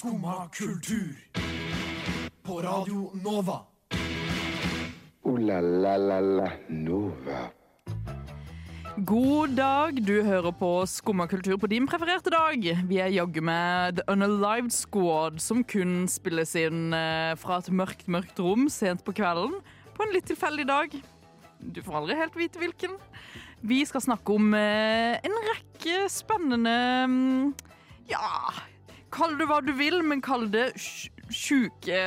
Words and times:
Skumma 0.00 0.48
kultur. 0.48 1.12
På 2.42 2.62
Radio 2.62 3.10
Nova. 3.20 3.58
O-la-la-la-la 5.22 6.46
Nova. 6.68 7.40
God 8.96 9.52
dag, 9.58 10.00
du 10.00 10.22
hører 10.24 10.56
på 10.56 10.70
Skumma 10.88 11.26
kultur 11.28 11.58
på 11.60 11.68
din 11.68 11.84
prefererte 11.84 12.32
dag. 12.32 12.64
Vi 12.88 12.96
er 12.96 13.12
jaggu 13.12 13.42
med 13.44 14.00
The 14.00 14.06
Unalived 14.14 14.72
Squad, 14.72 15.36
som 15.36 15.60
kun 15.68 16.08
spilles 16.08 16.56
inn 16.56 16.96
eh, 16.96 17.36
fra 17.36 17.60
et 17.60 17.68
mørkt, 17.68 18.08
mørkt 18.08 18.40
rom 18.40 18.70
sent 18.72 19.04
på 19.04 19.12
kvelden 19.20 19.60
på 19.98 20.06
en 20.06 20.16
litt 20.16 20.30
tilfeldig 20.32 20.68
dag. 20.72 20.96
Du 21.60 21.84
får 21.84 22.00
aldri 22.00 22.16
helt 22.22 22.40
vite 22.40 22.64
hvilken. 22.64 22.96
Vi 23.60 23.84
skal 23.84 24.08
snakke 24.08 24.40
om 24.40 24.48
eh, 24.56 25.20
en 25.20 25.40
rekke 25.52 26.08
spennende 26.08 26.76
mm, 27.04 27.48
Ja, 28.08 28.48
kall 29.14 29.36
det 29.40 29.46
hva 29.50 29.60
du 29.64 29.72
vil, 29.78 30.00
men 30.06 30.20
kall 30.24 30.48
det 30.52 30.70
sj- 30.78 31.10
sjuke 31.30 32.00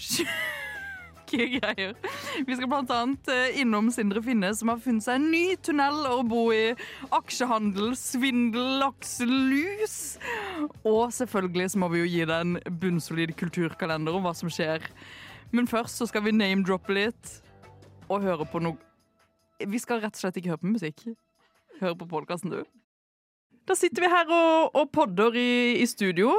Sjuke 1.30 1.46
greier. 1.60 1.92
Vi 2.46 2.56
skal 2.58 2.66
blant 2.70 2.90
annet 2.90 3.28
eh, 3.30 3.58
innom 3.62 3.86
Sindre 3.94 4.18
Finne, 4.24 4.48
som 4.58 4.72
har 4.72 4.80
funnet 4.82 5.04
seg 5.04 5.20
en 5.20 5.28
ny 5.30 5.54
tunnel 5.62 6.00
å 6.10 6.16
bo 6.26 6.48
i. 6.54 6.72
Aksjehandel, 7.14 7.92
svindel, 7.98 8.80
lakselus. 8.80 9.94
Og 10.82 11.12
selvfølgelig 11.14 11.68
så 11.70 11.82
må 11.84 11.90
vi 11.92 12.02
jo 12.02 12.08
gi 12.10 12.24
deg 12.26 12.34
en 12.48 12.56
bunnsolid 12.82 13.36
kulturkalender 13.38 14.18
om 14.18 14.26
hva 14.26 14.34
som 14.34 14.50
skjer. 14.50 14.82
Men 15.54 15.70
først 15.70 16.00
så 16.02 16.08
skal 16.10 16.24
vi 16.26 16.34
name-droppe 16.34 16.94
litt 16.98 17.36
og 18.10 18.24
høre 18.26 18.46
på 18.50 18.58
noe 18.62 19.68
Vi 19.70 19.78
skal 19.78 20.00
rett 20.02 20.16
og 20.16 20.22
slett 20.24 20.38
ikke 20.40 20.54
høre 20.56 20.64
på 20.64 20.74
musikk. 20.74 21.06
Høre 21.78 21.94
på 22.00 22.10
podkasten, 22.10 22.50
du. 22.58 22.64
Da 23.70 23.76
sitter 23.78 24.02
vi 24.02 24.08
her 24.10 24.30
og, 24.34 24.72
og 24.74 24.88
podder 24.90 25.36
i, 25.38 25.78
i 25.78 25.84
studio. 25.86 26.32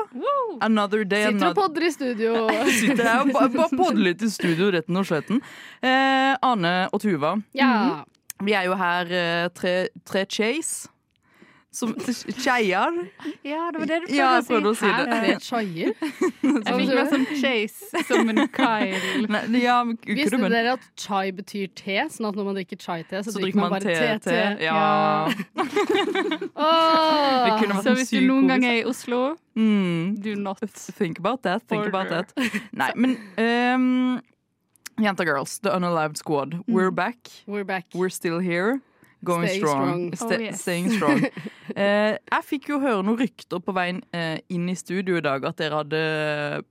Another 0.59 1.05
day, 1.07 1.29
Sitter 1.29 1.53
og 1.53 1.55
podder 1.55 1.85
i 1.87 1.91
studio. 1.95 2.33
Sitter 2.81 3.07
her 3.07 3.21
og 3.23 3.31
bare, 3.37 3.67
podder 3.71 4.01
litt 4.09 4.25
i 4.27 4.31
studio, 4.33 4.67
retten 4.75 4.99
og 4.99 5.07
sletten. 5.07 5.39
Eh, 5.79 6.33
Ane 6.43 6.73
og 6.91 6.99
Tuva, 6.99 7.37
Ja. 7.55 7.69
vi 8.43 8.51
er 8.57 8.67
jo 8.67 8.75
her 8.75 9.13
eh, 9.15 9.45
tre, 9.55 9.75
tre 10.03 10.25
Chase. 10.27 10.91
Som 11.73 11.93
Cheier. 12.43 12.97
Ja, 13.47 13.69
det 13.71 13.79
var 13.79 13.85
det 13.87 13.99
du 14.01 14.07
prøvde 14.07 14.15
Ja, 14.17 14.31
jeg 14.35 14.41
å 14.41 14.43
si. 14.43 14.49
prøvde 14.51 14.71
å 14.71 14.75
si 14.75 14.89
Hæ, 14.91 15.05
det. 15.07 15.35
chaier? 15.45 15.93
Jeg 16.67 16.73
fikk 16.81 16.89
meg 16.97 17.11
sånn 17.13 17.23
chase 17.39 18.01
som 18.09 18.31
en 18.33 18.41
Kyle. 18.51 19.27
Nei, 19.31 19.61
ja, 19.63 19.77
men 19.87 19.95
Visste 20.03 20.37
men- 20.41 20.51
dere 20.51 20.73
at 20.75 20.83
chai 20.99 21.31
betyr 21.31 21.71
te? 21.79 21.95
Sånn 22.11 22.27
at 22.27 22.35
når 22.35 22.49
man 22.49 22.57
drikker 22.59 22.75
chai-te, 22.81 23.21
så, 23.23 23.31
Så 23.31 23.39
drikker 23.39 23.61
man 23.61 23.71
bare 23.71 23.87
te, 23.87 24.19
te. 24.27 24.35
Ja. 24.65 25.31
Åh! 26.55 27.61
Det 27.61 27.83
Så 27.85 27.95
hvis 27.95 28.11
du 28.11 28.19
noen 28.27 28.47
gang 28.51 28.65
er 28.67 28.81
i 28.81 28.83
Oslo, 28.85 29.37
Mm. 29.55 30.15
do 30.21 30.35
not. 30.35 30.59
Think 30.67 31.19
about 31.19 31.41
that. 31.43 31.63
Think 31.67 31.85
about 31.87 32.07
that. 32.09 32.33
Nei, 32.71 32.91
men 32.95 33.17
um, 33.37 34.21
Jenta 34.99 35.25
Girls, 35.25 35.59
The 35.59 35.69
Unalived 35.75 36.17
Squad. 36.17 36.59
We're 36.67 36.91
back. 36.91 37.17
We're 37.47 37.63
back. 37.65 37.85
We're 37.93 38.09
still 38.09 38.39
here. 38.39 38.79
Going 39.23 39.47
Staying 39.47 39.61
strong. 39.61 40.15
strong. 40.15 40.31
Oh, 40.33 40.41
yes. 40.41 40.61
Staying 40.61 40.91
strong. 40.97 41.25
Eh, 41.71 42.17
jeg 42.27 42.43
fikk 42.43 42.65
jo 42.67 42.81
høre 42.83 42.99
noen 42.99 43.15
rykter 43.21 43.61
på 43.63 43.71
veien 43.71 44.01
eh, 44.11 44.41
inn 44.51 44.65
i 44.67 44.73
studio 44.75 45.15
i 45.15 45.21
dag 45.23 45.45
at 45.47 45.55
dere 45.61 45.77
hadde 45.79 45.99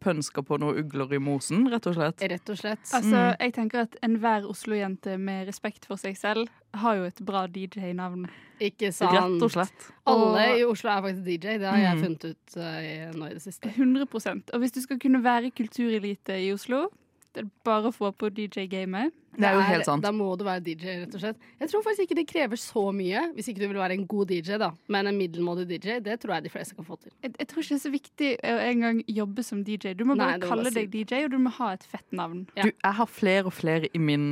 pønska 0.05 0.43
på 0.45 0.59
noen 0.61 0.77
ugler 0.83 1.15
i 1.17 1.21
mosen, 1.23 1.63
rett 1.73 1.87
og 1.89 1.95
slett. 1.97 2.21
Rett 2.29 2.53
og 2.53 2.59
slett. 2.61 2.83
Altså, 2.93 3.17
Mm. 3.17 3.37
jeg 3.41 3.55
tenker 3.57 3.81
at 3.87 3.97
enhver 4.05 4.45
Oslo-jente 4.51 5.17
med 5.19 5.47
respekt 5.49 5.87
for 5.89 5.97
seg 5.97 6.19
selv 6.21 6.49
har 6.77 6.97
jo 7.01 7.05
et 7.09 7.17
bra 7.25 7.47
DJ-navn. 7.49 8.27
Ikke 8.61 8.93
sant? 8.93 9.17
Rett 9.17 9.43
og 9.49 9.51
slett. 9.57 9.89
Alle 10.07 10.45
i 10.61 10.65
Oslo 10.69 10.91
er 10.93 11.01
faktisk 11.09 11.25
DJ. 11.25 11.57
Det 11.65 11.71
har 11.73 11.79
jeg 11.81 11.97
Mm. 11.97 12.03
funnet 12.05 12.25
ut 12.35 12.57
uh, 12.61 13.19
nå 13.19 13.31
i 13.31 13.35
det 13.39 13.43
siste. 13.43 13.73
100% 13.73 14.51
Og 14.53 14.61
hvis 14.61 14.73
du 14.77 14.81
skal 14.83 14.99
kunne 14.99 15.23
være 15.25 15.51
kulturelite 15.51 16.37
i 16.45 16.53
Oslo, 16.53 16.91
det 17.35 17.45
er 17.45 17.49
bare 17.65 17.91
å 17.91 17.95
få 17.95 18.11
på 18.19 18.29
DJ-gamet. 18.35 19.13
Det 19.39 19.47
er 19.47 19.55
jo 19.55 19.63
helt 19.63 19.87
sant. 19.87 20.03
Da 20.03 20.11
må 20.13 20.27
du 20.37 20.43
være 20.45 20.63
DJ, 20.67 20.97
rett 21.05 21.15
og 21.15 21.23
slett. 21.23 21.39
Jeg 21.61 21.71
tror 21.71 21.85
faktisk 21.87 22.03
ikke 22.09 22.17
det 22.19 22.25
krever 22.29 22.59
så 22.61 22.83
mye, 22.95 23.23
hvis 23.37 23.51
ikke 23.53 23.63
du 23.63 23.67
vil 23.71 23.79
være 23.79 23.95
en 23.95 24.07
god 24.11 24.33
DJ, 24.33 24.59
da. 24.61 24.73
Men 24.91 25.07
en 25.07 25.19
middelmådig 25.21 25.69
DJ, 25.71 26.01
det 26.05 26.19
tror 26.23 26.35
jeg 26.37 26.49
de 26.49 26.53
fleste 26.57 26.75
kan 26.79 26.89
få 26.89 26.99
til. 26.99 27.13
Jeg, 27.23 27.35
jeg 27.39 27.51
tror 27.53 27.63
ikke 27.63 27.77
det 27.77 27.79
er 27.79 27.85
så 27.85 27.93
viktig 27.95 28.31
å 28.43 28.55
engang 28.67 29.03
jobbe 29.07 29.45
som 29.47 29.63
DJ. 29.67 29.95
Du 29.95 30.03
må 30.09 30.17
bare 30.19 30.41
Nei, 30.41 30.49
kalle 30.51 30.73
si. 30.73 30.81
deg 30.81 30.91
DJ, 30.97 31.25
og 31.29 31.37
du 31.37 31.39
må 31.47 31.55
ha 31.61 31.71
et 31.79 31.87
fett 31.87 32.09
navn. 32.11 32.49
Ja. 32.59 32.67
Du, 32.67 32.75
jeg 32.75 32.99
har 32.99 33.13
flere 33.21 33.47
og 33.47 33.55
flere 33.55 33.93
i 33.95 34.03
min 34.03 34.27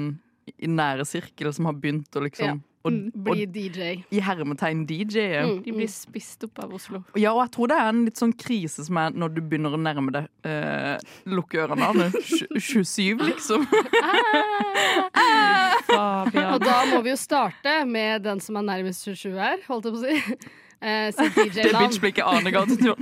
i 0.57 0.69
nære 0.71 1.05
sirkel 1.05 1.51
som 1.53 1.67
har 1.69 1.75
begynt 1.77 2.15
å 2.17 2.23
liksom 2.25 2.47
Ja. 2.49 2.57
Og, 2.85 2.93
Mm. 2.93 3.11
Bli 3.13 3.43
og, 3.45 3.53
DJ. 3.53 3.89
I 4.15 4.21
hermetegn 4.23 4.85
DJ-e. 4.89 5.41
Mm, 5.45 5.63
De 5.65 5.73
mm. 5.73 5.77
blir 5.81 5.89
spist 5.93 6.45
opp 6.47 6.61
av 6.63 6.73
Oslo. 6.79 7.01
Ja, 7.19 7.33
og 7.35 7.43
jeg 7.43 7.51
tror 7.57 7.69
det 7.73 7.77
er 7.83 7.89
en 7.91 8.05
litt 8.07 8.21
sånn 8.21 8.33
krise 8.39 8.85
som 8.87 8.97
er 9.03 9.11
når 9.19 9.35
du 9.35 9.41
begynner 9.43 9.75
å 9.75 9.81
nærme 9.83 10.15
deg 10.15 10.29
eh, 10.49 10.95
Lukke 11.29 11.59
ørene, 11.67 11.89
av 11.91 11.99
Tj- 12.23 12.47
27, 12.55 13.19
liksom. 13.29 13.67
Fabian. 15.89 16.55
Og 16.55 16.65
da 16.65 16.79
må 16.93 17.03
vi 17.05 17.13
jo 17.13 17.19
starte 17.21 17.75
med 17.89 18.25
den 18.27 18.41
som 18.45 18.57
er 18.61 18.67
nærmest 18.71 19.05
27 19.09 19.37
her, 19.39 19.63
holdt 19.69 19.89
jeg 19.89 19.95
på 19.95 20.01
å 20.01 20.07
si. 20.07 20.49
Eh, 20.81 21.09
sitt 21.11 21.35
Det 21.37 21.65
DJ-navn. 21.65 21.89
bitchblikket 21.89 22.23
Arne 22.23 22.53
ga 22.55 22.63
til. 22.71 22.93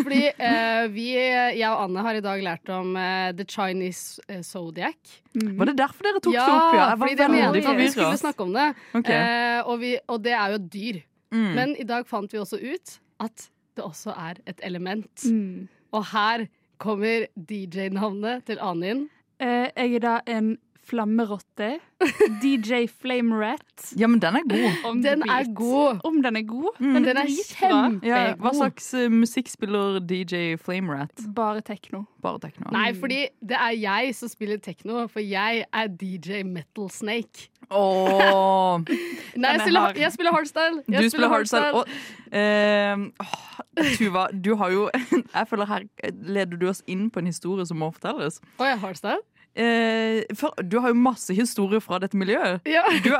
Fordi 0.00 0.20
eh, 0.32 0.86
vi, 0.94 1.08
jeg 1.12 1.66
og 1.68 1.82
Anne 1.84 2.04
har 2.06 2.16
i 2.16 2.22
dag 2.24 2.44
lært 2.44 2.72
om 2.72 2.94
eh, 2.96 3.28
The 3.36 3.44
Chinese 3.44 4.22
eh, 4.28 4.40
Zodiac. 4.46 4.96
Mm. 5.34 5.58
Var 5.58 5.70
det 5.70 5.76
derfor 5.82 6.08
dere 6.08 6.22
tok 6.24 6.34
ja, 6.34 6.46
det 6.46 6.56
opp? 6.56 6.74
Ja, 6.74 6.86
jeg 6.86 7.02
fordi 7.02 7.12
var 7.12 7.20
det 7.20 7.28
mente 7.34 7.52
veldig 7.58 7.76
vi 7.76 7.84
vi 7.84 7.90
skulle 7.92 8.22
snakke 8.22 8.46
om 8.46 8.56
det. 8.56 8.68
Ok. 8.96 9.12
Eh, 9.12 9.60
og, 9.60 9.74
vi, 9.82 9.92
og 10.08 10.24
det 10.24 10.34
er 10.38 10.54
jo 10.54 10.60
et 10.62 10.70
dyr. 10.72 11.02
Mm. 11.30 11.50
Men 11.58 11.76
i 11.78 11.86
dag 11.86 12.08
fant 12.08 12.32
vi 12.32 12.40
også 12.40 12.58
ut 12.58 12.96
at 13.20 13.50
det 13.76 13.84
også 13.84 14.16
er 14.16 14.40
et 14.50 14.64
element. 14.66 15.28
Mm. 15.28 15.68
Og 15.92 16.08
her 16.14 16.48
kommer 16.80 17.28
DJ-navnet 17.36 18.46
til 18.48 18.60
Ane 18.64 18.94
inn. 18.94 19.06
Eh, 19.40 19.68
jeg 19.68 20.00
er 20.00 20.04
da 20.04 20.16
en 20.28 20.54
flammerotte. 20.90 21.78
DJ 22.42 22.86
Flamerat. 23.00 23.92
Ja, 23.96 24.08
men 24.08 24.20
den 24.20 24.36
er 24.36 24.44
god. 24.48 24.84
Om 24.88 25.02
Den 25.02 25.22
er 25.22 25.44
god. 25.54 26.00
Om 26.04 26.22
den 26.22 26.36
er 26.36 26.42
god? 26.48 26.70
Mm. 26.80 26.94
Den 26.94 27.04
Den 27.04 27.16
er 27.16 27.20
er 27.20 27.26
dritbra. 27.28 27.80
Ja, 28.08 28.20
hva 28.40 28.52
slags 28.56 28.88
uh, 28.96 29.06
musikk 29.12 29.50
spiller 29.52 30.00
DJ 30.00 30.56
Flamerat? 30.60 31.12
Bare 31.36 31.60
tekno. 31.60 32.04
Bare 32.22 32.40
tekno. 32.42 32.70
Nei, 32.74 32.90
fordi 32.96 33.26
det 33.40 33.56
er 33.58 33.76
jeg 33.76 34.14
som 34.16 34.32
spiller 34.32 34.60
tekno, 34.62 35.06
for 35.12 35.20
jeg 35.24 35.64
er 35.72 35.92
DJ 36.00 36.42
Metal 36.48 36.90
Snake. 36.90 37.50
Åh, 37.70 38.80
Nei, 39.36 39.52
jeg 39.52 39.54
er 39.54 39.60
spiller, 39.62 40.00
jeg 40.00 40.12
spiller 40.16 40.34
hardstyle. 40.34 40.82
Jeg 40.88 41.04
du 41.04 41.12
spiller 41.12 41.28
hardstyle. 41.28 41.72
Og, 41.72 41.86
uh, 42.32 43.26
åh, 43.26 43.50
Tuva, 43.96 44.26
du 44.34 44.54
har 44.58 44.72
jo 44.74 44.88
Jeg 45.36 45.46
føler 45.48 45.68
her 45.70 45.84
leder 46.10 46.58
du 46.58 46.66
oss 46.68 46.82
inn 46.90 47.10
på 47.10 47.22
en 47.22 47.30
historie 47.30 47.66
som 47.66 47.78
må 47.80 47.92
fortelles. 47.94 48.40
Å, 48.58 48.66
jeg 48.66 48.78
har 48.78 48.82
hardstyle? 48.88 49.20
Eh, 49.54 50.22
for, 50.38 50.54
du 50.62 50.76
har 50.78 50.92
jo 50.92 50.98
masse 50.98 51.34
historier 51.34 51.82
fra 51.82 51.98
dette 52.02 52.16
miljøet. 52.18 52.60
Ja. 52.70 52.84
Du 53.04 53.10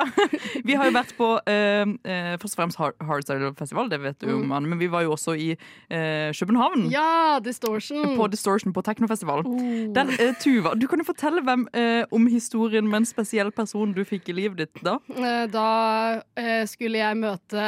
vi 0.64 0.74
har 0.76 0.86
jo 0.86 0.92
vært 0.94 1.12
på 1.18 1.26
eh, 1.50 1.82
eh, 2.04 2.34
først 2.40 2.54
og 2.54 2.60
fremst 2.60 2.78
Hardstyle 2.80 3.50
Festival, 3.58 3.88
det 3.90 3.98
vet 4.02 4.18
du 4.20 4.28
jo, 4.28 4.36
Mm. 4.40 4.52
Anne, 4.56 4.68
men 4.70 4.78
vi 4.80 4.86
var 4.92 5.02
jo 5.04 5.12
også 5.16 5.34
i 5.36 5.48
eh, 5.54 6.30
København. 6.36 6.86
ja, 6.92 7.38
Distortion. 7.44 8.14
På 8.16 8.28
Distortion 8.30 8.72
på 8.76 8.82
Teknofestival. 8.86 9.42
Oh. 9.46 9.92
Der, 9.94 10.12
eh, 10.20 10.34
Tuva, 10.40 10.74
du 10.78 10.86
kan 10.88 11.02
jo 11.02 11.06
fortelle 11.08 11.42
hvem, 11.44 11.66
eh, 11.74 12.04
om 12.12 12.26
historien 12.30 12.86
med 12.88 13.02
en 13.02 13.08
spesiell 13.08 13.50
person 13.52 13.92
du 13.96 14.04
fikk 14.04 14.28
i 14.30 14.36
livet 14.36 14.62
ditt 14.62 14.82
da. 14.86 14.98
Da 15.50 15.66
skulle 16.70 16.98
jeg 17.02 17.16
møte 17.20 17.64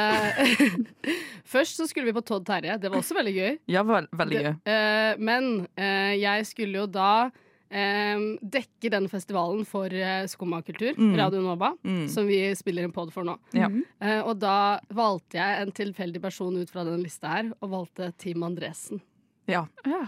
Først 1.53 1.77
så 1.77 1.87
skulle 1.89 2.09
vi 2.09 2.15
på 2.15 2.23
Todd 2.25 2.45
Terje. 2.47 2.77
Det 2.81 2.89
var 2.91 3.01
også 3.01 3.15
veldig 3.17 3.33
gøy. 3.35 3.57
Ja, 3.71 3.83
vel, 3.87 4.07
veldig 4.15 4.39
gøy. 4.39 4.51
Det, 4.65 4.77
eh, 4.77 5.21
men 5.21 5.49
eh, 5.77 6.13
jeg 6.21 6.47
skulle 6.49 6.83
jo 6.83 6.87
da 6.89 7.29
eh, 7.73 8.23
dekke 8.45 8.91
denne 8.93 9.09
festivalen 9.11 9.65
for 9.65 9.89
uh, 9.89 10.23
Skummakultur, 10.29 10.93
Mm. 10.97 11.15
Radio 11.17 11.41
Nova, 11.41 11.73
Mm. 11.83 12.07
som 12.13 12.27
vi 12.29 12.37
spiller 12.55 12.85
en 12.85 12.93
pod 12.95 13.11
for 13.11 13.25
nå. 13.27 13.35
Ja. 13.57 13.67
Eh, 13.99 14.21
og 14.21 14.37
da 14.39 14.79
valgte 14.93 15.39
jeg 15.41 15.61
en 15.65 15.71
tilfeldig 15.73 16.21
person 16.21 16.55
ut 16.61 16.69
fra 16.69 16.83
denne 16.85 17.01
lista 17.03 17.27
her, 17.33 17.51
og 17.61 17.69
valgte 17.73 18.11
Team 18.17 18.43
Andresen. 18.45 19.01
Ja. 19.47 19.65
Ja. 19.85 20.05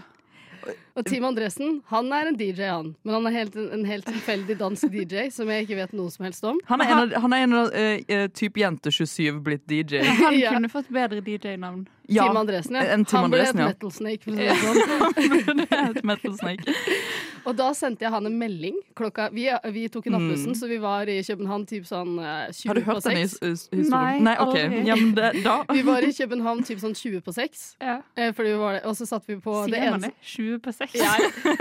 Og 0.96 1.04
Team 1.04 1.24
Andresen 1.28 1.82
han 1.90 2.06
er 2.16 2.30
en 2.30 2.36
DJ, 2.40 2.62
han. 2.72 2.94
Men 3.04 3.14
han 3.18 3.26
er 3.26 3.34
helt, 3.36 3.56
en 3.56 3.84
helt 3.84 4.06
tilfeldig 4.08 4.56
dansk 4.58 4.88
DJ 4.92 5.26
som 5.34 5.48
jeg 5.52 5.66
ikke 5.66 5.76
vet 5.82 5.92
noe 5.92 6.10
som 6.14 6.24
helst 6.24 6.44
om. 6.48 6.60
Han 6.70 6.80
er 6.80 6.92
en 6.94 7.02
av, 7.02 7.12
han 7.26 7.32
er 7.36 7.44
en 7.44 7.52
av 7.58 7.74
eh, 7.76 8.00
eh, 8.08 8.26
type 8.32 8.60
jente 8.62 8.90
27 8.94 9.42
blitt 9.44 9.66
DJ. 9.68 10.00
Han 10.06 10.38
Ja. 10.38 10.52
kunne 10.56 10.68
fått 10.72 10.88
bedre 10.88 11.20
DJ-navn. 11.20 11.86
Ja, 12.08 12.22
Team 12.28 12.36
Andresen, 12.38 12.74
ja. 12.78 12.82
en 12.94 13.04
Team 13.04 13.22
han 13.24 13.30
ble 13.32 13.40
Andresen, 13.42 13.58
et 13.58 13.66
ja. 13.66 13.66
Metal 13.66 13.90
Snake. 13.90 14.22
For 14.22 14.30
å 14.30 14.36
si 14.36 14.44
det 14.46 14.56
sånn. 14.62 15.62
er 15.74 15.88
et 15.96 16.04
Metal 16.06 16.36
Snake. 16.38 16.74
Og 17.46 17.54
da 17.58 17.66
sendte 17.78 18.02
jeg 18.06 18.10
han 18.10 18.26
en 18.26 18.34
melding 18.38 18.74
klokka 18.98 19.28
Vi, 19.34 19.44
vi 19.74 19.84
tok 19.92 20.06
i 20.08 20.12
nattbussen, 20.14 20.54
så 20.58 20.66
vi 20.70 20.78
var 20.82 21.06
i 21.10 21.18
København 21.26 21.66
typ 21.70 21.84
sånn 21.86 22.16
eh, 22.18 22.46
20 22.54 22.66
Mm. 22.66 22.68
Har 22.70 22.74
du 22.78 22.80
hørt 22.86 23.04
denne 23.04 23.26
6. 23.26 23.38
his- 23.38 23.38
his- 23.42 23.66
historien? 23.82 24.22
Nei, 24.26 24.34
ok. 24.42 24.54
aldri. 24.56 24.80
Ja, 24.86 24.94
det, 25.18 25.42
da 25.44 25.56
Vi 25.72 25.82
var 25.86 26.02
i 26.06 26.12
København 26.14 26.62
typ 26.66 26.78
sånn 26.82 26.94
20 26.98 27.20
på 27.26 27.34
6. 27.34 27.64
Ja. 27.82 27.98
Eh, 28.16 28.32
fordi 28.32 28.54
vi 28.54 28.58
var, 28.62 28.80
og 28.84 28.94
så 28.98 29.06
satt 29.06 29.26
vi 29.26 29.36
på 29.42 29.54
det 29.66 29.74
Sier 29.74 29.90
man 29.90 30.00
det? 30.06 30.12
20 30.22 30.58
på 30.62 30.72
6? 30.78 30.85
Ja, 30.92 31.14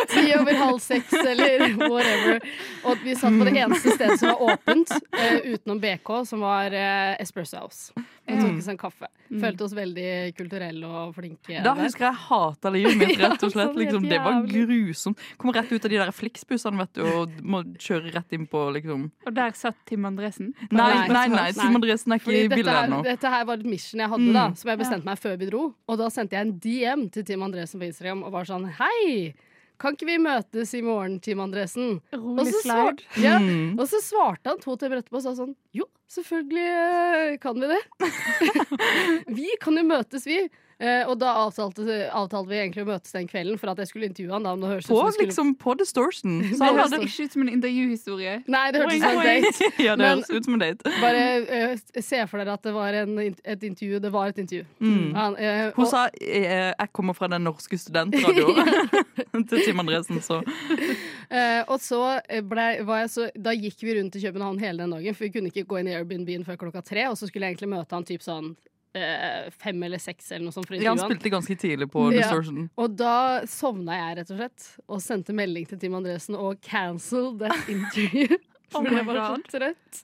ti 0.09 0.25
over 0.35 0.53
halv 0.59 0.79
seks 0.83 1.13
eller 1.13 1.65
whatever. 1.89 2.39
Og 2.83 3.01
vi 3.03 3.15
satt 3.15 3.39
på 3.39 3.47
det 3.47 3.55
eneste 3.63 3.95
stedet 3.95 4.19
som 4.19 4.33
var 4.33 4.41
åpent, 4.53 4.91
uh, 5.15 5.39
utenom 5.53 5.79
BK, 5.81 6.11
som 6.29 6.45
var 6.45 6.75
uh, 6.75 7.15
Espresso 7.21 7.63
House. 7.63 8.05
Og 8.27 8.39
tok 8.41 8.57
oss 8.57 8.67
en 8.71 8.77
kaffe. 8.77 9.07
Mm. 9.29 9.39
Følte 9.41 9.63
oss 9.65 9.73
veldig 9.73 10.09
kulturelle 10.37 10.85
og 10.85 11.15
flinke. 11.15 11.59
Da 11.63 11.73
der. 11.73 11.83
husker 11.83 12.05
jeg 12.07 12.15
hata 12.25 12.69
livet 12.73 12.97
mitt, 12.97 13.15
rett 13.21 13.43
og 13.43 13.51
slett. 13.53 13.71
Sånn 13.73 13.79
Liksom, 13.81 14.07
det 14.09 14.19
var 14.21 14.41
grusomt. 14.49 15.19
Kom 15.37 15.51
rett 15.53 15.71
ut 15.71 15.85
av 15.85 15.91
de 15.93 15.97
der 16.01 16.11
Flix-bussene, 16.15 16.77
vet 16.81 16.93
du, 16.93 17.01
og 17.05 17.31
må 17.41 17.63
kjøre 17.77 18.13
rett 18.15 18.33
inn 18.37 18.45
på 18.49 18.63
liksom 18.75 19.07
Og 19.25 19.33
der 19.33 19.51
satt 19.57 19.77
Tim 19.85 20.05
Andresen. 20.05 20.53
Nei, 20.71 21.07
Nei, 21.07 21.27
nei. 21.33 21.51
Tim 21.53 21.75
Andresen 21.79 22.11
er 22.13 22.21
ikke 22.21 22.29
Fordi 22.31 22.43
i 22.45 22.49
bildet 22.53 22.81
ennå. 22.85 23.03
dette 23.03 23.29
her 23.29 23.45
var 23.45 23.57
et 23.61 23.65
mission 23.65 23.99
jeg 23.99 24.09
hadde, 24.09 24.33
da, 24.33 24.47
Mm. 24.49 24.55
som 24.57 24.69
jeg 24.69 24.79
bestemte 24.79 25.05
meg 25.05 25.19
før 25.19 25.37
vi 25.39 25.45
dro. 25.49 25.73
Og 25.87 25.97
da 25.97 26.07
sendte 26.09 26.33
jeg 26.37 26.41
en 26.47 26.57
DM 26.59 27.09
til 27.11 27.23
Tim 27.23 27.41
Andresen 27.43 27.79
på 27.79 27.85
Instagram 27.89 28.23
og 28.23 28.31
var 28.31 28.45
sånn 28.45 28.69
Hei! 28.79 29.33
Kan 29.81 29.95
ikke 29.97 30.07
vi 30.07 30.17
møtes 30.23 30.71
i 30.77 30.81
morgen, 30.85 31.17
Team 31.19 31.41
Andresen? 31.43 31.97
Rolig 32.15 32.53
slide. 32.61 33.03
ja, 33.21 33.37
Mm. 33.39 33.77
og 33.79 33.87
så 33.91 33.99
svarte 34.03 34.47
han 34.53 34.59
to 34.63 34.75
timer 34.79 35.01
etterpå 35.01 35.19
og 35.19 35.25
sa 35.25 35.33
sånn 35.35 35.55
Jo, 35.75 35.85
selvfølgelig 36.09 36.67
eh, 36.71 37.37
kan 37.43 37.59
vi 37.59 37.67
det. 37.73 37.81
vi 39.39 39.49
kan 39.61 39.75
jo 39.79 39.83
møtes, 39.83 40.25
vi. 40.29 40.45
Eh, 40.75 41.07
og 41.07 41.15
da 41.21 41.29
avtalte, 41.39 41.85
avtalte 42.11 42.49
vi 42.49 42.57
egentlig 42.59 42.83
å 42.83 42.87
møtes 42.89 43.13
den 43.15 43.29
kvelden 43.31 43.55
for 43.61 43.71
at 43.71 43.79
jeg 43.79 43.87
skulle 43.93 44.09
intervjue 44.09 44.33
han. 44.35 44.43
Da, 44.43 44.51
om 44.57 44.63
det 44.63 44.71
høres 44.73 44.89
ut 44.89 44.91
På, 44.91 44.97
som 44.99 45.13
skulle... 45.15 45.27
liksom, 45.29 45.53
på 45.61 45.75
Distortion. 45.79 46.33
Så 46.51 46.59
det 46.59 46.71
høres 46.75 46.95
ikke 46.97 47.27
ut 47.29 47.37
som 47.37 47.45
en 47.45 47.51
intervjuhistorie. 47.53 48.33
Nei, 48.51 48.63
det 48.75 48.81
hørtes 48.83 48.97
ut 48.99 49.05
som 49.05 49.21
en 49.21 49.29
date. 49.29 49.69
Ja, 49.85 49.95
det 49.95 50.03
Men- 50.03 50.23
høres 50.25 50.33
ut 50.35 50.49
som 50.49 50.57
en 50.57 50.65
date. 50.65 50.93
Bare 50.99 51.23
uh, 51.45 52.01
se 52.09 52.19
for 52.27 52.43
dere 52.43 52.57
at 52.59 52.67
det 52.67 52.75
var 52.75 52.99
en, 53.05 53.15
et 53.23 53.65
intervju. 53.69 54.01
Det 54.03 54.11
var 54.17 54.33
et 54.35 54.43
intervju. 54.43 54.67
Mm. 54.83 55.07
Han, 55.15 55.39
Hun 55.79 55.85
og- 55.85 55.91
sa 55.93 56.03
eh, 56.19 56.73
'jeg 56.75 56.91
kommer 56.91 57.15
fra 57.15 57.31
den 57.31 57.47
norske 57.47 57.79
studentradioen' 57.79 59.45
til 59.49 59.65
Tim 59.65 59.79
Andresen, 59.79 60.19
så 60.21 60.41
uh, 60.43 61.61
og 61.71 61.79
så 61.79 62.19
ble, 62.43 62.67
var 62.83 63.05
jeg 63.05 63.09
så, 63.15 63.29
da 63.37 63.55
gikk 63.55 63.79
vi 63.83 63.95
rundt 63.99 64.15
i 64.15 64.23
København 64.27 64.59
hele 64.59 64.83
den 64.83 64.91
dagen, 64.91 65.15
for 65.15 65.23
vi 65.27 65.31
kunne 65.31 65.51
ikke 65.51 65.63
gå 65.69 65.79
inn 65.79 65.87
i 65.91 65.95
Airbnb-en 65.95 66.45
før 66.47 66.59
klokka 66.67 66.83
tre. 66.83 67.07
Og 67.09 67.15
så 67.19 67.27
skulle 67.29 67.47
jeg 67.47 67.55
egentlig 67.55 67.71
møte 67.77 67.95
han 67.95 68.03
typ 68.07 68.23
sånn 68.25 68.55
eh, 68.95 69.51
fem 69.51 69.83
eller 69.87 70.01
seks 70.01 70.31
eller 70.31 70.47
noe 70.47 70.55
sånt 70.55 70.67
for 70.69 70.77
ja, 70.79 70.93
Han 70.93 71.01
spilte 71.01 71.31
ganske 71.33 71.57
tidlig 71.59 71.89
på 71.93 72.07
Ja. 72.15 72.23
Distortion. 72.25 72.67
Og 72.79 72.97
da 72.97 73.43
sovna 73.49 73.99
jeg 73.99 74.19
rett 74.21 74.33
og 74.33 74.41
slett, 74.41 74.67
og 74.87 75.03
sendte 75.03 75.35
melding 75.35 75.67
til 75.69 75.81
Tim 75.81 75.95
Andresen 75.97 76.37
og 76.39 76.59
cancel 76.65 77.33
that 77.41 77.69
interview. 77.75 78.37
Oh 78.73 78.81
Fordi 78.81 78.95
jeg 78.97 79.05
var 79.07 79.17
så 79.21 79.35
trøtt. 79.53 79.99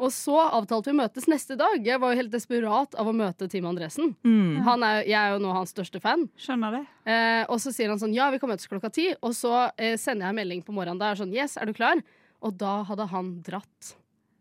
Og 0.00 0.12
så 0.16 0.36
avtalte 0.40 0.88
vi 0.88 0.94
å 0.96 0.98
møtes 1.02 1.26
neste 1.30 1.58
dag. 1.60 1.76
Jeg 1.84 2.00
var 2.00 2.14
jo 2.14 2.18
helt 2.22 2.32
desperat 2.32 2.96
av 2.98 3.10
å 3.10 3.12
møte 3.14 3.46
Tim 3.52 3.66
Andresen. 3.68 4.14
Mm. 4.26 4.62
Han 4.66 4.86
er, 4.86 5.02
jeg 5.04 5.18
er 5.18 5.34
jo 5.36 5.42
nå 5.44 5.52
hans 5.54 5.74
største 5.74 6.00
fan. 6.02 6.24
Skjønner 6.40 6.78
det. 6.78 6.82
Eh, 7.04 7.42
og 7.52 7.60
så 7.62 7.70
sier 7.74 7.92
han 7.92 8.00
sånn 8.00 8.16
Ja, 8.16 8.30
vi 8.32 8.40
kan 8.42 8.50
møtes 8.50 8.66
klokka 8.70 8.90
ti. 8.96 9.10
Og 9.20 9.36
så 9.36 9.52
eh, 9.76 9.94
sender 10.00 10.30
jeg 10.30 10.38
melding 10.40 10.64
på 10.66 10.74
morgenen 10.74 10.98
da 10.98 11.12
der 11.12 11.20
sånn 11.20 11.36
Yes, 11.36 11.58
er 11.60 11.68
du 11.68 11.76
klar? 11.76 12.00
Og 12.42 12.56
da 12.58 12.78
hadde 12.88 13.10
han 13.12 13.32
dratt 13.44 13.92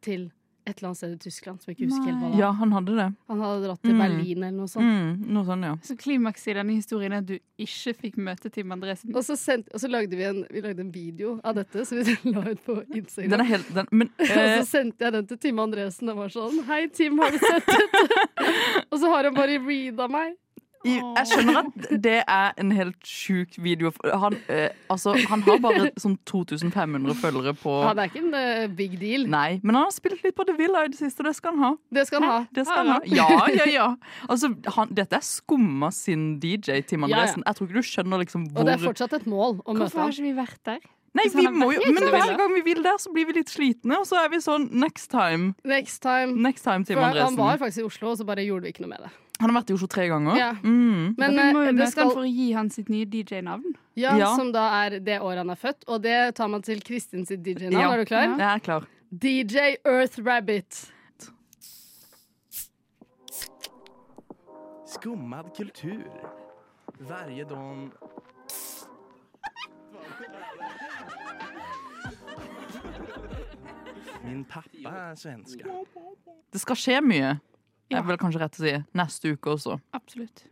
til 0.06 0.30
et 0.68 0.78
eller 0.81 0.90
annet 0.90 1.00
sted 1.00 1.14
i 1.16 1.19
Tyskland 1.24 1.62
som 1.64 1.72
jeg 1.72 1.78
ikke 1.78 1.88
husker 1.90 2.08
helt 2.10 2.18
hva 2.19 2.28
det 2.28 2.34
var. 2.36 2.42
Ja, 2.44 2.50
han 2.60 2.74
hadde 2.75 2.96
det. 2.98 3.06
Han 3.31 3.42
hadde 3.46 3.62
dratt 3.68 3.81
til 3.86 3.94
Mm. 3.96 4.02
Berlin 4.04 4.44
eller 4.44 4.58
noe 4.58 4.68
sånt. 4.72 4.84
Mm, 4.86 5.25
noe 5.38 5.46
sånt 5.48 5.68
ja. 5.69 5.74
Så 5.88 5.96
klimakset 5.98 6.52
i 6.52 6.56
denne 6.60 6.75
historien 6.75 7.16
er 7.16 7.24
at 7.24 7.30
du 7.30 7.38
ikke 7.64 7.94
fikk 8.02 8.18
møte 8.28 8.52
Tim 8.54 8.72
Andresen. 8.75 9.16
Og 9.16 9.24
så, 9.24 9.38
sendt, 9.40 9.69
og 9.74 9.80
så 9.80 9.88
lagde 9.90 10.19
vi 10.19 10.24
en, 10.28 10.44
vi 10.52 10.62
lagde 10.66 10.84
en 10.84 10.92
video 10.92 11.38
av 11.44 11.56
dette, 11.62 11.86
så 11.88 11.98
vi 12.02 12.18
la 12.36 12.44
ut 12.52 12.66
på 12.68 12.75
Instagram. 12.94 13.31
Den 13.31 13.46
er 13.46 13.50
helt 13.54 13.72
den, 13.80 13.88
Men 13.92 14.12
og 14.19 14.25
eh, 14.28 14.58
så 14.60 14.66
sendte 14.74 15.08
jeg 15.08 15.16
den 15.18 15.30
til 15.31 15.40
Tim 15.48 15.60
Andresen 15.64 16.12
og 16.14 16.19
var 16.25 16.36
sånn 16.36 16.60
Hei, 16.68 16.84
Tim, 16.94 17.18
har 17.24 17.31
du 17.31 17.40
sett 17.40 17.72
dette? 17.72 18.25
og 18.92 19.00
så 19.00 19.13
har 19.16 19.30
han 19.31 19.38
bare 19.40 19.58
reada 19.63 20.08
meg. 20.12 20.36
Jeg 20.95 21.28
skjønner 21.31 21.57
at 21.62 21.88
det 22.04 22.16
er 22.24 22.54
en 22.63 22.72
helt 22.75 22.98
sjuk 23.07 23.57
video. 23.62 23.92
Han, 24.04 24.38
eh, 24.50 24.69
altså, 24.94 25.13
han 25.30 25.44
har 25.48 25.60
bare 25.63 25.92
sånn 26.00 26.18
2500 26.30 27.16
følgere 27.22 27.54
på 27.60 27.75
Det 27.94 28.04
er 28.06 28.12
ikke 28.12 28.24
en 28.25 28.34
eh, 28.39 28.68
big 28.80 28.98
deal. 29.01 29.28
Nei, 29.31 29.60
men 29.63 29.75
han 29.80 29.88
har 29.88 29.95
spilt 29.95 30.24
litt 30.25 30.36
på 30.38 30.45
The 30.48 30.56
Villa 30.57 30.86
i 30.88 30.92
det 30.94 31.00
siste, 31.00 31.22
og 31.24 31.30
det 31.31 31.36
skal 31.39 31.56
han 31.56 31.63
ha. 31.68 31.72
Det 32.00 32.07
skal 32.10 32.24
han 32.24 32.30
ha. 32.31 32.39
Det 32.54 32.66
skal 32.68 32.84
han 32.84 32.94
ha. 32.95 33.00
Ja, 33.06 33.30
ja, 33.62 33.69
ja. 33.74 33.88
Altså, 34.28 34.54
han, 34.78 34.92
dette 34.98 35.19
er 35.19 35.25
skumma 35.25 35.92
sin 35.95 36.39
DJ, 36.44 36.81
Tim 36.88 37.07
Ja, 37.07 37.13
ja. 37.13 37.24
Andresen. 37.24 37.44
Jeg 37.48 37.56
tror 37.60 37.68
ikke 37.72 37.81
du 37.81 37.89
skjønner 37.94 38.24
liksom 38.25 38.48
Og 38.56 38.66
det 38.68 38.78
er 38.78 38.86
fortsatt 38.86 39.13
et 39.19 39.28
mål 39.30 39.60
å 39.63 39.74
møte 39.74 39.88
Hvorfor 39.88 40.04
har 40.06 40.07
ham. 40.10 40.16
ikke 40.16 40.28
vi 40.30 40.38
vært 40.38 40.62
der? 40.68 40.80
Nei, 41.18 41.24
Hvis 41.25 41.36
vi 41.39 41.45
har 41.48 41.54
må 41.56 41.72
jo 41.74 41.80
Men 41.88 42.04
hver 42.04 42.13
Villa. 42.13 42.36
gang 42.38 42.51
vi 42.54 42.62
vil 42.66 42.81
der, 42.86 42.98
så 43.01 43.10
blir 43.13 43.25
vi 43.25 43.34
litt 43.39 43.50
slitne, 43.50 43.95
og 43.98 44.06
så 44.06 44.19
er 44.22 44.28
vi 44.30 44.38
sånn 44.44 44.68
Next 44.78 45.10
time. 45.10 45.54
Next 45.66 46.01
time. 46.04 46.36
Next 46.45 46.62
time, 46.68 46.86
Tim 46.86 47.00
For 47.00 47.07
han 47.07 47.16
Andresen. 47.16 47.38
var 47.39 47.57
faktisk 47.63 47.81
i 47.81 47.88
Oslo, 47.88 48.12
og 48.12 48.19
så 48.19 48.28
bare 48.28 48.44
gjorde 48.45 48.68
vi 48.68 48.74
ikke 48.75 48.84
noe 48.86 48.92
med 48.92 49.01
det. 49.07 49.10
Han 49.39 49.51
har 49.51 49.60
vært 49.60 49.69
i 49.69 49.75
Oslo 49.75 49.88
tre 49.92 50.07
ganger. 50.10 50.38
Ja. 50.39 50.50
Mm. 50.63 51.13
Men 51.18 51.36
vi 51.38 51.45
må 51.54 51.62
eh, 51.62 51.69
jo 51.69 51.75
møte 51.78 51.92
skal 51.92 52.07
han 52.07 52.13
for 52.16 52.25
å 52.25 52.30
gi 52.31 52.48
han 52.57 52.69
sitt 52.74 52.89
nye 52.89 53.06
DJ-navn. 53.06 53.75
Ja, 53.98 54.16
Ja. 54.18 54.31
Som 54.38 54.51
da 54.54 54.66
er 54.84 55.00
det 55.00 55.19
året 55.22 55.44
han 55.44 55.54
er 55.54 55.60
født. 55.62 55.86
Og 55.88 56.01
det 56.06 56.18
tar 56.38 56.50
man 56.54 56.66
til 56.66 56.81
Kristin 56.86 57.25
sitt 57.30 57.44
DJ-navn. 57.45 57.81
Ja. 57.81 57.92
Er 57.94 58.01
du 58.01 58.10
klar? 58.10 58.25
Ja. 58.25 58.38
Jeg 58.38 58.50
er 58.56 58.63
klar. 58.66 58.88
DJ 59.12 59.75
Earth 59.86 60.19
Rabbit. 60.25 60.92
Skummad 64.88 65.54
kultur. 65.56 66.10
Varje 67.00 67.45
dag... 67.45 67.92
Min 74.24 74.44
pappa 74.45 74.89
er 74.89 75.16
svenske. 75.16 75.63
Det 76.54 76.62
skal 76.62 76.75
skje 76.80 76.98
mye. 77.06 77.36
Ja. 77.92 78.00
er 78.01 78.07
vel 78.10 78.18
kanskje 78.19 78.42
rett 78.42 78.57
å 78.60 78.63
si. 78.66 78.74
Neste 79.00 79.34
uke 79.36 79.54
også. 79.56 79.78
Absolutt. 79.95 80.45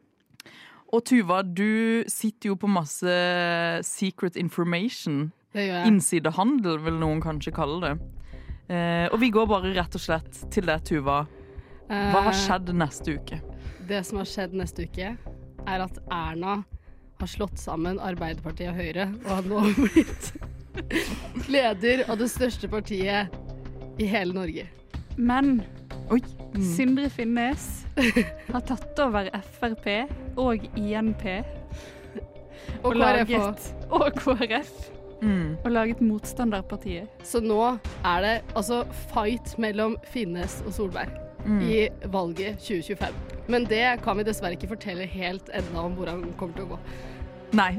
Og 0.94 1.02
Tuva, 1.04 1.42
du 1.44 2.04
sitter 2.08 2.52
jo 2.54 2.56
på 2.56 2.70
masse 2.72 3.16
secret 3.84 4.38
information. 4.40 5.32
Det 5.56 5.66
gjør 5.66 5.80
jeg. 5.82 5.88
Innsidehandel, 5.92 6.78
vil 6.86 7.00
noen 7.02 7.20
kanskje 7.24 7.52
kalle 7.56 7.82
det. 7.82 7.96
Eh, 8.70 9.08
og 9.12 9.20
vi 9.22 9.30
går 9.36 9.48
bare 9.50 9.74
rett 9.76 9.96
og 9.98 10.02
slett 10.02 10.40
til 10.54 10.66
det, 10.70 10.80
Tuva. 10.88 11.26
Hva 11.90 12.22
har 12.26 12.32
Eh, 12.32 12.40
skjedd 12.40 12.72
neste 12.74 13.18
uke? 13.20 13.42
Det 13.88 14.00
som 14.06 14.18
har 14.18 14.26
skjedd 14.26 14.56
neste 14.58 14.88
uke, 14.88 15.12
er 15.68 15.80
at 15.84 16.00
Erna 16.10 16.64
har 17.20 17.28
slått 17.30 17.60
sammen 17.62 18.00
Arbeiderpartiet 18.00 18.72
og 18.72 18.76
Høyre, 18.80 19.06
og 19.26 19.30
har 19.30 19.42
nå 19.44 19.62
blitt 19.84 20.32
leder 21.50 22.06
av 22.10 22.18
det 22.20 22.30
største 22.32 22.68
partiet 22.72 23.30
i 24.02 24.08
hele 24.10 24.34
Norge. 24.36 24.66
Men 25.18 25.62
Oi. 26.12 26.20
Mm. 26.56 26.64
Sindre 26.76 27.10
Finnes 27.10 27.86
har 28.52 28.62
tatt 28.68 29.00
over 29.04 29.30
Frp 29.58 29.88
og 30.40 30.66
INP 30.78 31.24
Og 32.84 32.92
Og 32.92 32.94
KrF 32.94 33.32
laget- 33.32 33.72
og 33.92 34.20
KrF 34.22 34.92
Mm. 35.22 35.56
og 35.64 35.72
laget 35.72 36.02
Motstanderpartiet. 36.02 37.08
Så 37.24 37.40
nå 37.42 37.80
er 38.06 38.22
det 38.22 38.34
altså 38.56 38.82
fight 39.14 39.54
mellom 39.58 39.96
Finnes 40.12 40.62
og 40.68 40.74
Solberg 40.76 41.10
Mm. 41.46 41.62
i 41.62 41.88
valget 42.12 42.58
2025. 42.60 43.14
Men 43.48 43.66
det 43.66 44.02
kan 44.04 44.18
vi 44.18 44.24
dessverre 44.24 44.52
ikke 44.58 44.68
fortelle 44.68 45.06
helt 45.06 45.50
ennå 45.54 45.86
om 45.86 45.96
hvordan 45.96 46.22
det 46.26 46.38
kommer 46.38 46.56
til 46.56 46.66
å 46.66 46.68
gå. 46.76 46.80
Nei. 47.54 47.78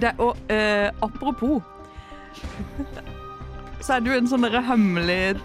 Det, 0.00 0.12
og 0.18 0.36
uh, 0.50 0.90
apropos 1.02 1.62
Så 3.80 3.94
er 3.94 4.00
jo 4.06 4.12
en 4.18 4.26
sånn 4.28 4.42
derre 4.42 4.62
hemmelig 4.62 5.36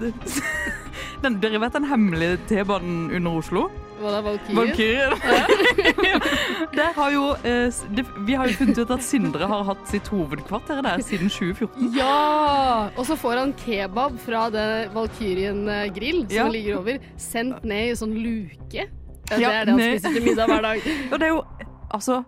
den, 1.23 1.39
Dere 1.43 1.59
vet 1.61 1.73
den 1.75 1.85
hemmelige 1.89 2.37
T-banen 2.49 3.09
under 3.15 3.37
Oslo? 3.41 3.67
Hva 3.99 4.13
det 4.15 4.19
Valkyrien? 4.23 5.13
Valkyrien. 5.19 6.21
Der 6.79 6.93
har 6.95 7.11
jo, 7.11 7.23
eh, 7.43 7.67
det, 7.97 8.05
vi 8.27 8.37
har 8.39 8.47
jo 8.47 8.55
funnet 8.61 8.77
ut 8.79 8.93
at 8.95 9.03
Sindre 9.03 9.47
har 9.51 9.65
hatt 9.67 9.81
sitt 9.91 10.07
hovedkvarter 10.13 10.79
der 10.85 11.01
siden 11.03 11.27
2014. 11.31 11.89
Ja! 11.97 12.87
Og 12.95 13.03
så 13.09 13.17
får 13.19 13.41
han 13.41 13.53
kebab 13.59 14.15
fra 14.23 14.45
det 14.53 14.67
Valkyrien 14.95 15.65
eh, 15.67 15.87
grill 15.95 16.21
som 16.29 16.37
Ja. 16.37 16.47
ligger 16.53 16.79
over, 16.79 16.99
sendt 17.19 17.65
ned 17.67 17.91
i 17.91 17.97
sånn 17.99 18.15
luke. 18.15 18.87
Ja, 19.29 19.35
Det 19.35 19.41
Ja, 19.43 19.51
er 19.59 19.65
det 19.67 19.75
han 19.75 19.83
spiser 19.83 20.15
til 20.15 20.23
middag 20.31 20.47
hver 20.49 20.61
dag. 20.69 20.87
Og 21.11 21.19
det 21.19 21.27
er 21.27 21.35
jo 21.35 21.43
Altså, 21.89 22.19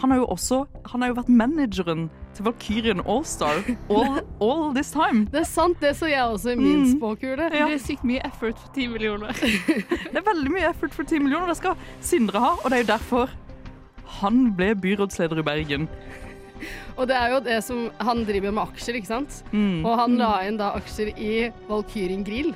han 0.00 0.10
har 0.14 0.18
jo 0.22 0.26
også 0.32 0.58
Han 0.92 1.02
har 1.02 1.10
jo 1.10 1.16
vært 1.20 1.28
manageren 1.28 2.08
til 2.34 2.44
Valkyrien 2.46 3.00
Allstar 3.06 3.58
all, 3.90 4.20
all 4.40 4.72
this 4.74 4.90
time. 4.94 5.24
Det 5.32 5.40
er 5.42 5.48
sant, 5.48 5.76
det 5.82 5.90
så 5.98 6.06
jeg 6.08 6.22
også 6.22 6.52
i 6.52 6.56
min 6.56 6.84
Mm. 6.84 6.92
spåkule. 6.98 7.48
Det 7.50 7.60
er 7.60 7.78
sykt 7.82 8.04
mye 8.06 8.22
effort 8.24 8.58
for 8.58 8.72
10 8.74 8.86
millioner. 8.92 9.32
Det 10.12 10.16
er 10.16 10.26
veldig 10.26 10.52
mye 10.54 10.68
effort 10.70 10.94
for 10.94 11.02
10 11.04 11.18
millioner. 11.24 11.46
Det 11.50 11.56
skal 11.58 11.76
Sindre 12.00 12.38
ha, 12.40 12.52
og 12.62 12.70
det 12.70 12.78
er 12.78 12.84
jo 12.84 12.90
derfor 12.94 13.30
han 14.20 14.40
ble 14.56 14.72
byrådsleder 14.74 15.38
i 15.38 15.42
Bergen. 15.46 15.88
Og 16.98 17.06
det 17.08 17.16
er 17.16 17.30
jo 17.32 17.40
det 17.40 17.60
som 17.64 17.90
Han 18.04 18.24
driver 18.28 18.50
med 18.52 18.62
aksjer, 18.68 18.96
ikke 18.98 19.06
sant? 19.08 19.42
Mm. 19.52 19.84
Og 19.86 19.94
han 19.98 20.16
la 20.20 20.32
inn 20.46 20.58
da 20.60 20.72
aksjer 20.76 21.12
i 21.16 21.50
Valkyrien 21.68 22.24
grill. 22.26 22.50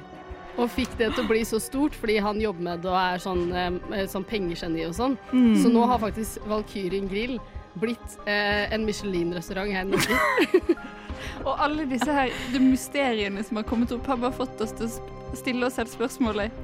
Og 0.54 0.70
fikk 0.70 0.92
det 1.00 1.10
til 1.14 1.24
å 1.24 1.28
bli 1.28 1.40
så 1.46 1.58
stort 1.62 1.96
fordi 1.98 2.20
han 2.22 2.40
jobber 2.42 2.62
med 2.68 2.84
det 2.84 2.90
og 2.92 2.98
er 3.00 3.22
sånn, 3.22 3.44
eh, 3.52 4.04
sånn 4.10 4.26
pengegeni 4.28 4.84
og 4.86 4.94
sånn. 4.94 5.16
Mm. 5.32 5.54
Så 5.62 5.72
nå 5.72 5.82
har 5.90 6.02
faktisk 6.02 6.46
Valkyrien 6.50 7.08
grill 7.10 7.40
blitt 7.80 8.18
eh, 8.30 8.70
en 8.72 8.84
Michelin-restaurant 8.86 9.74
her 9.74 9.82
i 9.82 9.90
Norge. 9.90 10.76
Og 11.48 11.60
alle 11.60 11.86
disse 11.88 12.12
her 12.12 12.30
de 12.52 12.60
mysteriene 12.62 13.42
som 13.44 13.58
har 13.58 13.66
kommet 13.66 13.92
opp, 13.92 14.06
har 14.06 14.20
bare 14.20 14.36
fått 14.36 14.60
oss 14.62 14.74
til 14.76 14.86
å 14.86 15.38
stille 15.38 15.66
oss 15.66 15.78
selv 15.80 15.90
spørsmålet 15.92 16.54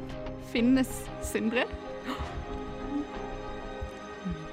Finnes 0.52 0.90
Sindre? 1.24 1.66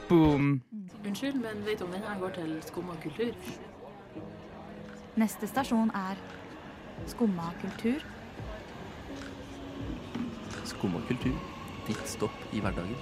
Boom. 0.08 0.62
Unnskyld, 1.06 1.38
men 1.42 1.64
vet 1.68 1.80
du 1.80 1.86
om 1.86 1.94
denne 1.94 2.18
går 2.20 2.36
til 2.38 2.54
skum 2.66 2.90
og 2.94 3.00
kultur? 3.04 3.34
Neste 5.18 5.50
stasjon 5.50 5.92
er 5.96 6.20
Skumma 7.08 7.52
kultur. 7.62 8.02
Skum 10.78 10.94
og 10.98 11.06
kultur. 11.10 11.34
ditt 11.88 12.04
stopp 12.10 12.36
i 12.54 12.60
hverdagen? 12.60 12.96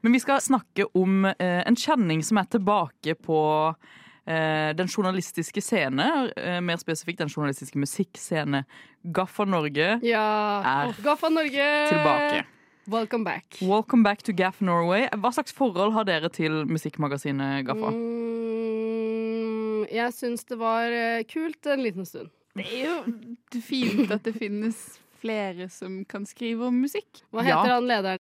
Men 0.00 0.14
vi 0.14 0.20
skal 0.22 0.40
snakke 0.40 0.86
om 0.96 1.26
eh, 1.26 1.60
en 1.66 1.76
kjenning 1.76 2.22
som 2.24 2.38
er 2.40 2.46
tilbake 2.54 3.16
på 3.20 3.40
eh, 4.24 4.70
den 4.78 4.88
journalistiske 4.88 5.60
scene. 5.60 6.06
Eh, 6.38 6.60
mer 6.64 6.78
spesifikt 6.80 7.20
den 7.20 7.28
journalistiske 7.28 7.76
musikkscene. 7.82 8.62
Gaffa 9.02 9.44
Norge 9.44 9.98
Ja. 10.06 10.24
Er 10.64 10.94
Gaffa 11.04 11.28
Norge! 11.28 11.68
tilbake. 11.90 12.46
Welcome 12.90 13.24
back. 13.24 13.58
Welcome 13.60 14.02
back 14.06 14.22
to 14.22 14.32
Gaff 14.32 14.60
Norway. 14.64 15.08
Hva 15.12 15.34
slags 15.36 15.52
forhold 15.52 15.92
har 15.98 16.04
dere 16.08 16.30
til 16.32 16.62
musikkmagasinet 16.70 17.66
Gaffa? 17.68 17.90
Mm, 17.92 19.84
jeg 19.90 20.14
syns 20.16 20.46
det 20.48 20.56
var 20.62 20.88
eh, 20.94 21.24
kult 21.28 21.66
en 21.66 21.82
liten 21.84 22.06
stund. 22.08 22.30
Det 22.58 22.66
er 22.66 22.86
jo 22.88 23.60
fint 23.62 24.10
at 24.10 24.24
det 24.26 24.34
finnes 24.36 24.78
flere 25.20 25.68
som 25.70 26.00
kan 26.08 26.24
skrive 26.26 26.66
om 26.70 26.80
musikk. 26.82 27.22
Hva 27.30 27.44
Ja. 27.44 27.60
heter 27.60 27.74
han 27.76 27.86
lederen 27.86 28.18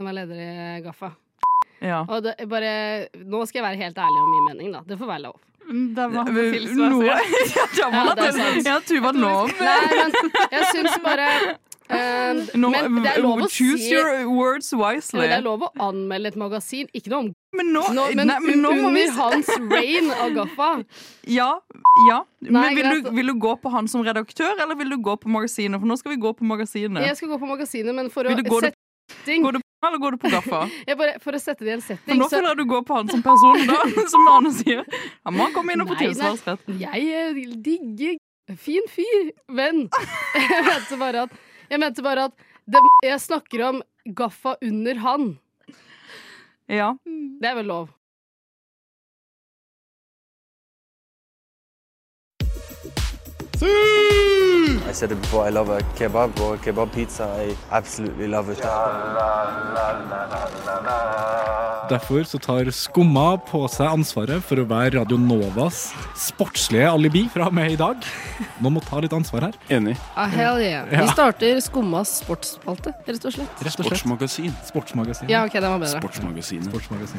som 0.00 0.08
er 0.10 0.16
leder 0.16 0.40
i 0.40 0.80
Gaffa? 0.84 1.12
Ja. 1.80 2.02
Og 2.08 2.22
det, 2.24 2.34
bare, 2.48 3.08
nå 3.16 3.44
skal 3.48 3.60
jeg 3.62 3.68
være 3.70 3.80
helt 3.84 3.96
ærlig 3.98 4.20
om 4.24 4.30
min 4.34 4.48
mening, 4.50 4.72
da. 4.74 4.80
Det 4.88 4.98
får 5.00 5.06
være 5.14 5.22
lov. 5.28 5.38
Da 5.96 6.08
må 6.10 6.24
han 6.26 6.34
tilsvare. 6.34 7.20
Ja, 7.78 7.88
må 7.92 8.00
Ja, 8.00 8.14
det 8.18 8.24
er 8.26 8.32
sant. 8.36 8.66
Ja, 8.66 8.78
Tuva 8.84 9.12
nå 9.14 9.30
Nei, 9.60 9.76
men 9.94 10.16
jeg 10.50 10.64
syns 10.74 10.96
bare 11.04 11.28
eh, 11.96 12.56
no, 12.60 12.70
Men 12.70 13.00
det 13.04 13.12
er 13.14 13.22
lov 13.24 13.44
å 13.44 13.50
si 13.50 13.68
det 13.76 15.28
er 15.36 15.44
lov 15.44 15.66
å 15.66 15.70
anmelde 15.82 16.32
et 16.32 16.38
magasin. 16.40 16.90
Ikke 16.96 17.12
noe 17.12 17.22
om 17.24 17.30
Men 17.56 17.72
nå, 17.74 17.84
nå, 17.96 18.06
Men 18.18 18.30
nei, 18.30 18.38
men 18.44 18.62
nå 18.64 18.74
må 18.78 18.92
vi 18.94 19.06
hans 19.16 19.50
reign 19.70 20.12
av 20.14 20.34
Gaffa 20.36 20.70
Ja. 21.38 21.50
ja. 22.08 22.20
Nei, 22.46 22.52
Men 22.52 22.78
vil 22.78 22.90
du, 22.90 23.10
vil 23.20 23.32
du 23.32 23.38
gå 23.42 23.56
på 23.62 23.72
han 23.74 23.90
som 23.90 24.04
redaktør, 24.06 24.54
eller 24.56 24.78
vil 24.78 24.94
du 24.94 25.00
gå 25.02 25.16
på 25.20 25.32
magasinet? 25.32 25.80
For 25.80 25.90
nå 25.90 25.98
skal 26.00 26.14
vi 26.14 26.20
gå 26.22 26.34
på 26.36 26.46
magasinet. 26.46 27.02
Jeg 27.08 27.18
skal 27.18 27.34
gå 27.34 27.40
på 27.42 27.50
magasinet, 27.50 27.96
men 27.96 28.12
for 28.14 28.28
å 28.28 28.36
sette 28.36 28.76
setting 29.10 29.42
Går 29.42 29.52
du 29.52 29.58
på 29.58 29.88
eller 29.88 29.98
går 29.98 30.10
du 30.10 30.16
på 30.18 30.28
Gaffa? 30.28 30.68
jeg 30.88 30.96
bare, 30.96 31.18
For 31.24 31.36
å 31.36 31.40
sette 31.40 31.64
det 31.64 31.72
i 31.72 31.76
en 31.78 31.82
For 31.82 32.18
nå 32.18 32.28
føler 32.28 32.50
jeg 32.52 32.58
du 32.60 32.66
går 32.68 32.82
på 32.84 32.98
han 32.98 33.08
som 33.08 33.22
person, 33.24 33.62
da. 33.68 33.78
Som 34.12 34.26
Arne 34.28 34.52
sier. 34.52 34.82
Han 35.24 35.38
må 35.38 35.48
komme 35.54 35.72
inn 35.72 35.84
og 35.84 35.92
få 35.92 36.00
tilsvarsrett. 36.02 36.66
Jeg 36.80 37.06
eh, 37.08 37.40
digger 37.64 38.18
Fin 38.58 38.82
fyr, 38.90 39.28
venn. 39.54 39.84
Jeg 40.34 40.62
mente 40.66 40.96
bare 40.98 41.20
at, 41.28 41.34
jeg 41.70 41.80
mente 41.82 42.04
bare 42.04 42.28
at 42.30 42.48
det, 42.70 42.82
jeg 43.06 43.22
snakker 43.22 43.64
om 43.68 43.80
Gaffa 44.16 44.56
under 44.64 45.00
han. 45.04 45.30
Ja. 46.70 46.92
Det 47.04 47.48
er 47.50 47.56
vel 47.58 47.70
lov. 47.70 47.88
I 54.90 54.92
said 54.92 55.12
it 55.12 55.20
before, 55.22 55.46
I 55.46 55.50
love 55.50 55.68
a 55.70 55.80
kebab 55.96 56.40
or 56.40 56.54
a 56.54 56.58
kebab 56.58 56.92
pizza. 56.92 57.24
I 57.38 57.54
absolutely 57.70 58.26
love 58.26 58.50
it. 58.50 58.58
Derfor 61.90 62.24
så 62.24 62.38
tar 62.38 62.70
Skumma 62.74 63.36
på 63.46 63.68
seg 63.70 63.86
ansvaret 63.86 64.42
for 64.42 64.58
å 64.58 64.64
være 64.66 64.98
Radio 64.98 65.14
Novas 65.18 65.92
sportslige 66.18 66.90
alibi 66.90 67.28
fra 67.30 67.46
og 67.46 67.54
med 67.54 67.70
i 67.76 67.78
dag. 67.78 68.02
Nå 68.58 68.74
må 68.74 68.82
ta 68.82 68.98
litt 69.04 69.14
ansvar 69.14 69.46
her. 69.46 69.54
Enig. 69.70 69.94
Ah, 70.16 70.26
hell 70.26 70.58
yeah. 70.58 70.90
Vi 70.90 71.06
starter 71.14 71.62
Skummas 71.62 72.18
sportsspalte, 72.24 72.90
rett 73.06 73.30
og 73.30 73.36
slett. 73.38 73.62
Rett 73.62 73.70
og 73.70 73.86
slett. 73.86 73.94
Sportsmagasin. 73.94 74.52
Sportsmagasin. 74.72 75.30
Ja, 75.30 75.46
ok, 75.46 75.54
den 75.60 75.70
var 75.70 75.78
bedre. 75.86 76.02
Sportsmagasinet. 76.02 76.66
Sportsmagasin. 76.66 77.18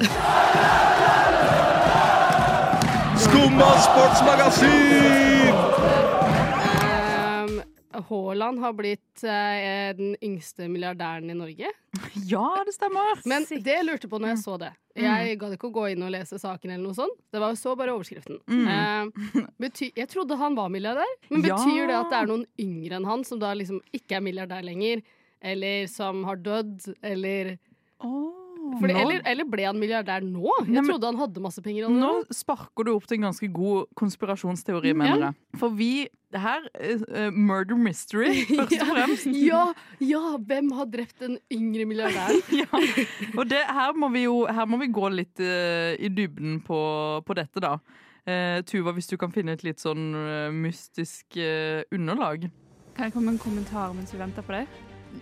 Skumma 3.21 3.71
sportsmagasin! 3.87 5.70
Haaland 8.09 8.59
har 8.63 8.73
blitt 8.77 9.23
eh, 9.23 9.91
den 9.97 10.15
yngste 10.23 10.67
milliardæren 10.71 11.29
i 11.29 11.35
Norge. 11.37 11.71
ja, 12.31 12.45
det 12.65 12.73
stemmer. 12.75 13.19
Men 13.27 13.45
det 13.49 13.75
jeg 13.77 13.85
lurte 13.87 14.09
på 14.11 14.19
når 14.21 14.33
jeg 14.35 14.41
så 14.43 14.57
det 14.61 14.69
Jeg 14.99 15.37
gadd 15.39 15.55
ikke 15.55 15.69
å 15.69 15.73
gå 15.75 15.85
inn 15.93 16.03
og 16.07 16.11
lese 16.13 16.39
saken, 16.41 16.71
eller 16.73 16.83
noe 16.85 16.97
sånt. 16.97 17.17
Det 17.31 17.39
var 17.43 17.53
jo 17.53 17.59
så 17.61 17.75
bare 17.79 17.93
overskriften. 17.95 18.39
Eh, 18.49 19.47
bety 19.61 19.91
jeg 19.95 20.09
trodde 20.11 20.37
han 20.39 20.55
var 20.57 20.69
milliardær, 20.73 21.11
men 21.29 21.43
Ja. 21.47 21.55
betyr 21.59 21.87
det 21.91 21.97
at 21.99 22.09
det 22.11 22.19
er 22.21 22.31
noen 22.31 22.45
yngre 22.59 22.99
enn 22.99 23.05
han 23.11 23.23
som 23.27 23.39
da 23.39 23.53
liksom 23.55 23.81
ikke 23.95 24.17
er 24.19 24.25
milliardær 24.25 24.63
lenger? 24.67 25.03
Eller 25.41 25.87
som 25.89 26.23
har 26.27 26.35
dødd, 26.37 26.93
eller 27.01 27.57
Fordi, 28.79 28.93
eller, 29.01 29.21
eller 29.25 29.45
ble 29.49 29.65
han 29.67 29.77
milliardær 29.81 30.23
nå? 30.23 30.45
Jeg 30.61 30.67
Nei, 30.69 30.81
men- 30.81 30.89
trodde 30.89 31.09
han 31.09 31.17
hadde 31.19 31.41
masse 31.43 31.61
penger 31.65 31.89
Nå 31.89 32.09
da. 32.21 32.33
sparker 32.33 32.85
du 32.87 32.91
opp 32.95 33.05
til 33.09 33.17
en 33.19 33.25
ganske 33.29 33.49
god 33.53 33.87
konspirasjonsteori, 33.99 34.93
mener 34.95 35.19
Ja. 35.19 35.29
jeg. 35.31 35.59
For 35.59 35.69
vi 35.69 36.07
Det 36.31 36.39
her 36.39 36.61
er 36.79 37.01
eh, 37.25 37.31
murder 37.35 37.75
mystery, 37.75 38.31
først 38.47 38.77
og 38.81 38.87
fremst. 38.87 39.25
Ja, 39.35 39.73
ja, 39.99 40.37
hvem 40.39 40.71
har 40.77 40.85
drept 40.85 41.19
den 41.19 41.37
yngre 41.51 41.83
milliardæren? 41.85 42.39
ja. 42.61 42.69
Og 43.37 43.49
det, 43.49 43.59
her, 43.67 43.91
må 43.99 44.07
vi 44.13 44.23
jo, 44.23 44.45
her 44.47 44.65
må 44.65 44.79
vi 44.79 44.87
gå 44.87 45.09
litt 45.11 45.39
uh, 45.43 45.91
i 45.99 46.07
dybden 46.07 46.61
på, 46.63 46.79
på 47.27 47.35
dette, 47.35 47.59
da. 47.59 47.73
Uh, 48.23 48.61
Tuva, 48.63 48.93
hvis 48.95 49.07
du 49.11 49.17
kan 49.17 49.31
finne 49.35 49.57
et 49.57 49.63
litt 49.67 49.83
sånn 49.83 50.07
mystisk 50.61 51.35
underlag. 51.91 52.47
Kan 52.95 53.05
jeg 53.09 53.13
komme 53.13 53.25
med 53.31 53.33
en 53.39 53.43
kommentar 53.43 53.91
mens 53.93 54.13
vi 54.15 54.19
venter 54.23 54.41
på 54.47 54.55
deg? 54.55 54.67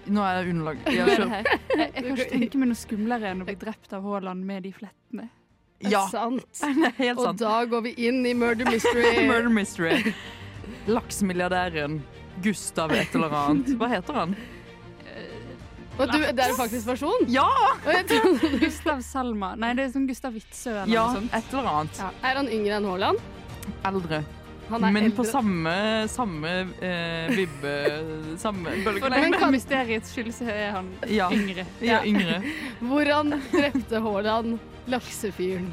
Nå 0.09 0.21
er 0.25 0.39
jeg 0.39 0.53
underlag. 0.53 0.79
Ja. 0.93 1.05
Jeg, 1.09 1.45
jeg 1.73 1.91
kan 1.93 2.07
ikke 2.15 2.29
tenke 2.31 2.61
meg 2.61 2.71
noe 2.71 2.79
skumlere 2.79 3.31
enn 3.33 3.43
å 3.43 3.47
bli 3.49 3.55
drept 3.61 3.93
av 3.97 4.05
Haaland 4.05 4.45
med 4.45 4.63
de 4.65 4.71
flettene. 4.73 5.29
Ja, 5.85 6.01
Sant. 6.11 6.61
helt 6.99 7.19
Og 7.23 7.37
da 7.39 7.61
går 7.71 7.85
vi 7.87 7.93
inn 8.09 8.25
i 8.27 8.33
murder 8.35 8.67
mystery. 8.69 9.13
Murder 9.29 9.49
mystery. 9.53 10.13
Laksemilliardæren 10.89 12.01
Gustav 12.43 12.91
et 12.95 13.15
eller 13.15 13.33
annet. 13.35 13.73
Hva 13.79 13.87
heter 13.91 14.17
han? 14.23 14.35
Og 15.99 16.07
du, 16.13 16.19
det 16.31 16.43
er 16.45 16.53
faktisk 16.55 16.87
person? 16.87 17.25
Ja! 17.27 17.47
Gustav 18.61 19.01
Salma. 19.03 19.51
Nei, 19.59 19.73
det 19.75 19.89
er 19.89 19.89
sånn 19.91 20.05
Gustav 20.07 20.31
Witzøe 20.35 20.85
eller 20.85 20.93
Ja, 20.93 21.07
noe 21.11 21.17
sånt. 21.19 21.33
et 21.35 21.49
eller 21.51 21.71
annet. 21.73 21.99
Ja. 21.99 22.11
Er 22.29 22.39
han 22.39 22.51
yngre 22.55 22.77
enn 22.77 22.87
Haaland? 22.87 23.25
Eldre. 23.89 24.21
Men 24.69 24.97
eldre. 24.99 25.15
på 25.17 25.23
samme, 25.25 25.73
samme 26.13 26.49
eh, 26.85 27.31
vibbe 27.33 27.73
Samme 28.37 28.69
For 28.83 28.91
bølgelengde. 28.99 29.39
den 29.41 29.51
mysteriets 29.55 30.13
skyld 30.13 30.29
så 30.37 30.45
er 30.53 30.71
han 30.77 30.91
Ja. 31.09 31.29
yngre. 31.33 31.65
Ja, 31.81 32.03
yngre. 32.05 32.41
Hvordan 32.85 33.33
drepte 33.51 34.01
Haaland 34.05 34.59
laksefyren? 34.87 35.71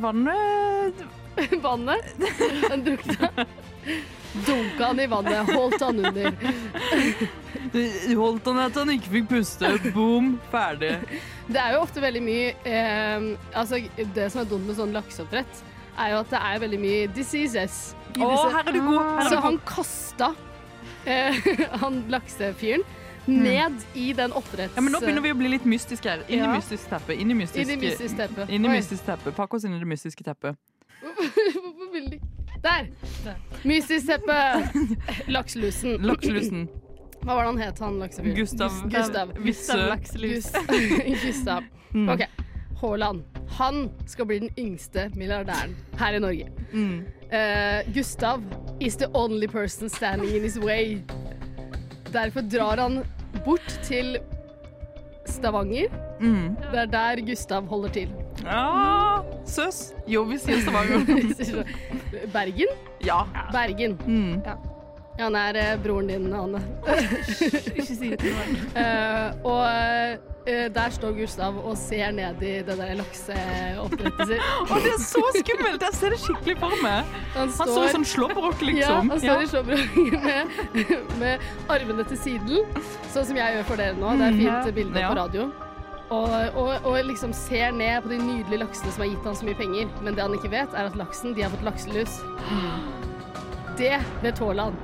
Vannet 0.00 1.04
Vannet? 1.62 2.14
Han 2.70 2.84
drukna. 2.86 3.28
Dunka 4.46 4.86
han 4.90 5.00
i 5.00 5.06
vannet, 5.08 5.48
holdt 5.52 5.80
han 5.84 6.00
under. 6.04 6.32
Holdt 8.16 8.46
han 8.50 8.58
at 8.64 8.74
han 8.80 8.90
ikke 8.94 9.12
fikk 9.14 9.28
puste. 9.30 9.70
Boom, 9.94 10.34
ferdig. 10.52 10.94
Det 11.48 11.60
er 11.60 11.76
jo 11.76 11.82
ofte 11.84 12.02
veldig 12.02 12.22
mye 12.26 12.48
eh, 12.66 13.28
Altså, 13.56 13.78
det 14.16 14.26
som 14.32 14.42
er 14.42 14.48
dumt 14.50 14.66
med 14.68 14.78
sånn 14.80 14.92
lakseoppdrett, 14.96 15.62
er 15.98 16.12
jo 16.12 16.18
at 16.24 16.30
det 16.30 16.40
er 16.42 16.58
veldig 16.66 16.78
mye 16.82 17.06
diseases. 17.16 17.94
i 18.16 18.20
Å, 18.20 18.30
disse- 18.30 18.52
her 18.56 18.68
er 18.68 18.72
du 18.72 18.80
god! 18.80 19.00
Her 19.00 19.18
er 19.24 19.28
Så 19.28 19.34
god. 19.36 19.42
han 19.46 19.58
kasta 19.66 20.28
eh, 21.06 21.34
han 21.82 21.98
laksefyren 22.12 22.84
ned 23.26 23.80
i 23.98 24.12
den 24.14 24.30
oppdretts... 24.38 24.76
Ja, 24.76 24.82
men 24.86 24.92
nå 24.94 25.00
begynner 25.02 25.24
vi 25.24 25.32
å 25.34 25.38
bli 25.38 25.48
litt 25.50 25.64
mystiske 25.66 26.06
her. 26.12 26.20
Inn 26.28 26.44
i 26.44 26.46
Ja. 26.46 26.52
mystisk 26.54 26.86
teppe. 26.92 27.16
Inn 27.18 27.30
i 27.30 27.34
mystisk, 27.34 27.58
Inn 27.64 27.72
i 27.74 27.76
mystisk 27.88 28.16
teppe. 28.20 28.46
Inn 28.48 28.64
i 28.64 28.68
Oi. 28.70 28.76
mystisk 28.78 29.02
teppe. 29.08 29.32
Pakk 29.34 29.54
oss 29.58 29.64
inn 29.66 29.74
i 29.74 29.80
det 29.82 29.88
mystiske 29.90 30.22
teppet. 30.26 30.54
Hvorfor 31.02 31.92
vil 31.92 32.06
de 32.10 32.20
Der! 32.62 32.86
Mystisk 33.66 34.06
teppe. 34.06 34.36
Lakselusen. 35.34 35.98
Lakselusen. 36.06 36.68
Hva 37.26 37.34
var 37.34 37.42
det 37.42 37.50
han 37.50 37.58
het, 37.64 37.78
han 37.82 37.98
laksefyren? 37.98 38.36
Gustav 38.38 38.74
Gustav. 38.92 39.32
Gustav 39.42 39.82
Lakselus. 39.90 40.46
Gus- 40.70 41.22
Gustav. 41.26 41.64
Mm. 41.94 42.08
OK. 42.14 42.22
Haaland. 42.80 43.24
Han 43.58 43.90
skal 44.06 44.26
bli 44.26 44.38
den 44.38 44.50
yngste 44.58 45.10
milliardæren 45.14 45.76
her 45.98 46.16
i 46.16 46.18
Norge. 46.18 46.48
Mm. 46.72 47.04
Uh, 47.26 47.94
Gustav 47.94 48.42
is 48.80 48.96
the 48.96 49.08
only 49.14 49.46
person 49.48 49.88
standing 49.88 50.30
in 50.36 50.42
his 50.42 50.58
way. 50.58 50.98
Derfor 52.12 52.40
drar 52.40 52.76
han 52.76 53.04
bort 53.44 53.80
til 53.82 54.18
Stavanger. 55.26 55.88
Mm. 56.20 56.56
Det 56.72 56.78
er 56.78 56.86
der 56.86 57.26
Gustav 57.26 57.66
holder 57.66 57.88
til. 57.88 58.12
Ja, 58.44 59.18
søs. 59.46 59.92
Jo, 60.06 60.22
vi 60.22 60.38
sier 60.38 60.60
Stavanger. 60.60 61.02
Bergen? 62.36 62.68
Ja. 63.04 63.22
Bergen. 63.52 63.98
Mm. 64.06 64.42
Han 65.18 65.34
er 65.34 65.56
eh, 65.56 65.82
broren 65.82 66.06
din, 66.10 66.32
Anne. 66.36 66.60
Ikke 67.72 67.86
si 67.88 68.10
det 68.12 68.18
til 68.20 68.34
noen. 68.36 68.56
Eh, 68.82 69.46
og 69.48 70.34
der 70.46 70.90
står 70.94 71.12
Gustav 71.16 71.56
og 71.58 71.74
ser 71.78 72.12
ned 72.14 72.42
i 72.46 72.52
det 72.66 72.76
der 72.78 72.94
lakseoppdrettet 73.00 74.28
sitt. 74.30 74.44
Å, 74.70 74.78
det 74.84 74.92
er 74.94 75.02
så 75.02 75.22
skummelt! 75.34 75.82
Jeg 75.82 75.98
ser 75.98 76.14
det 76.14 76.20
skikkelig 76.22 76.56
for 76.62 76.76
meg. 76.84 77.12
Han 77.34 77.50
Han 77.50 77.70
står 77.74 77.88
i 77.88 77.92
sånn 77.96 78.06
slåbrok, 78.14 78.62
Ja, 78.62 78.68
liksom. 78.70 79.10
han 79.10 79.20
står 79.24 79.42
i 79.42 79.50
slåbrok 79.50 80.00
med, 80.24 80.58
med 81.22 81.46
armene 81.72 82.06
til 82.12 82.20
siden, 82.22 82.82
sånn 83.12 83.26
som 83.32 83.36
jeg 83.42 83.56
gjør 83.58 83.66
for 83.72 83.82
dere 83.82 83.98
nå. 83.98 84.14
Det 84.20 84.28
er 84.30 84.40
fint 84.42 84.74
bilde 84.80 85.02
Ja. 85.02 85.10
på 85.12 85.18
radio. 85.20 85.48
Og, 86.06 86.34
og, 86.54 86.84
og 86.86 87.00
liksom 87.08 87.32
ser 87.34 87.72
ned 87.74 88.04
på 88.04 88.12
de 88.12 88.20
nydelige 88.22 88.60
laksene 88.62 88.92
som 88.94 89.02
har 89.02 89.08
gitt 89.10 89.24
han 89.26 89.34
så 89.34 89.48
mye 89.48 89.58
penger. 89.58 89.88
Men 90.06 90.14
det 90.14 90.22
han 90.22 90.36
ikke 90.38 90.52
vet, 90.52 90.70
er 90.78 90.86
at 90.92 90.94
laksen 91.00 91.34
de 91.34 91.42
har 91.42 91.50
fått 91.50 91.66
lakselus. 91.66 92.20
Det 93.76 93.96
vet 94.22 94.38
Haaland. 94.38 94.76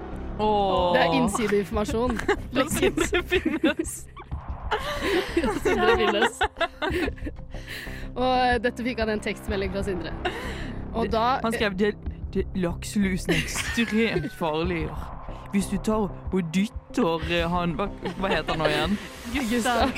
Åh. 0.43 0.93
Det 0.97 1.01
er 1.05 1.15
innsideinformasjon. 1.21 2.19
Da 2.53 2.65
Det 2.67 3.23
finnes. 3.31 3.93
Sindre 5.63 5.97
finnes. 6.01 6.43
Og 8.13 8.65
dette 8.65 8.85
fikk 8.85 9.01
han 9.03 9.15
en 9.15 9.23
tekstmelding 9.25 9.73
fra 9.73 9.85
Sindre. 9.87 10.13
Og 10.93 11.09
da 11.13 11.39
Han 11.43 11.55
skrev 11.55 11.79
det, 11.79 11.95
det, 12.35 12.45
lakselusen 12.55 13.33
er 13.33 13.41
ekstremt 13.41 14.33
farlig. 14.37 14.85
Hvis 15.53 15.69
du 15.69 15.77
tar 15.85 16.09
og 16.33 16.43
dytter 16.55 17.25
eh, 17.29 17.45
han 17.49 17.75
Hva, 17.77 17.87
hva 18.17 18.29
heter 18.33 18.55
han 18.55 18.63
nå 18.63 18.69
igjen? 18.71 18.95
Gustav. 19.51 19.93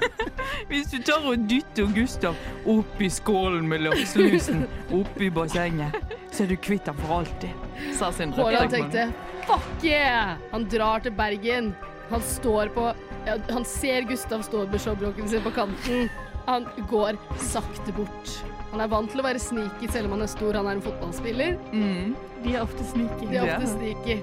Hvis 0.70 0.88
du 0.92 0.96
tar 1.04 1.26
og 1.28 1.44
dytter 1.50 1.90
Gustav 1.96 2.38
opp 2.72 3.02
i 3.04 3.10
skålen 3.12 3.68
med 3.68 3.84
lakselusen 3.84 4.64
oppi 4.96 5.28
bassenget, 5.32 5.96
så 6.32 6.44
er 6.44 6.52
du 6.52 6.56
kvitt 6.56 6.88
ham 6.88 6.96
for 7.02 7.20
alltid, 7.20 7.68
sa 7.96 8.08
Sindre. 8.14 8.44
Haaland 8.44 8.72
tenkte 8.72 9.10
fuck 9.46 9.84
yeah! 9.84 10.36
Han 10.52 10.64
drar 10.72 11.04
til 11.04 11.14
Bergen. 11.16 11.74
Han 12.10 12.22
står 12.22 12.72
på 12.74 12.88
ja, 13.26 13.36
Han 13.50 13.64
ser 13.64 14.06
Gustav 14.08 14.42
stå 14.46 14.66
med 14.66 14.80
showbroken 14.80 15.28
sin 15.28 15.42
på 15.42 15.50
kanten. 15.50 16.08
Han 16.46 16.66
går 16.90 17.16
sakte 17.42 17.92
bort. 17.92 18.36
Han 18.70 18.80
er 18.80 18.90
vant 18.90 19.10
til 19.10 19.22
å 19.22 19.24
være 19.26 19.40
sneaky 19.42 19.88
selv 19.90 20.06
om 20.08 20.16
han 20.16 20.26
er 20.26 20.30
stor. 20.30 20.54
Han 20.54 20.68
er 20.70 20.78
en 20.78 20.84
fotballspiller. 20.84 21.56
Mm. 21.72 22.14
De 22.44 22.54
er 22.54 22.62
ofte 22.62 22.84
sneaky. 22.92 23.26
De 23.30 23.36
er 23.40 23.42
ofte 23.50 23.66
sneaky. 23.72 24.16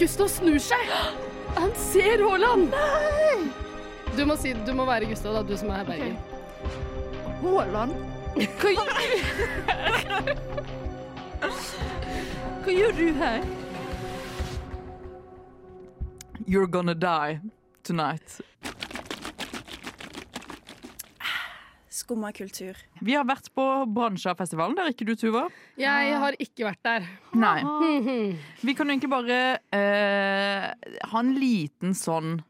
Gustav 0.00 0.28
snur 0.32 0.58
seg! 0.62 0.88
Han 1.58 1.70
ser 1.76 2.22
Haaland! 2.24 2.72
Du 4.16 4.24
må, 4.28 4.36
si, 4.40 4.52
du 4.66 4.72
må 4.76 4.84
være 4.88 5.08
Gustav, 5.10 5.36
da, 5.36 5.42
du 5.44 5.56
som 5.60 5.70
er 5.74 5.84
Bergen. 5.88 6.16
Haaland? 7.42 7.92
Hva 8.32 8.70
Hva 12.62 12.72
gjør 12.72 12.92
du 12.96 13.06
her? 13.18 13.40
You're 16.46 16.66
gonna 16.66 16.94
die 16.94 17.40
tonight. 17.82 18.40
Skumma 21.88 22.32
kultur. 22.32 22.76
Vi 23.00 23.14
har 23.14 23.26
vært 23.28 23.50
på 23.54 23.64
Bransjafestivalen, 23.94 24.74
der 24.78 24.90
ikke 24.90 25.06
du, 25.06 25.12
Tuva. 25.18 25.44
Jeg 25.78 26.16
har 26.18 26.34
ikke 26.42 26.66
vært 26.66 26.80
der. 26.86 27.06
Nei. 27.38 27.60
Vi 28.66 28.74
kan 28.74 28.88
jo 28.88 28.96
egentlig 28.96 29.12
bare 29.12 29.42
eh, 29.76 30.66
ha 31.12 31.20
en 31.22 31.34
liten 31.38 31.94
sånn 31.94 32.40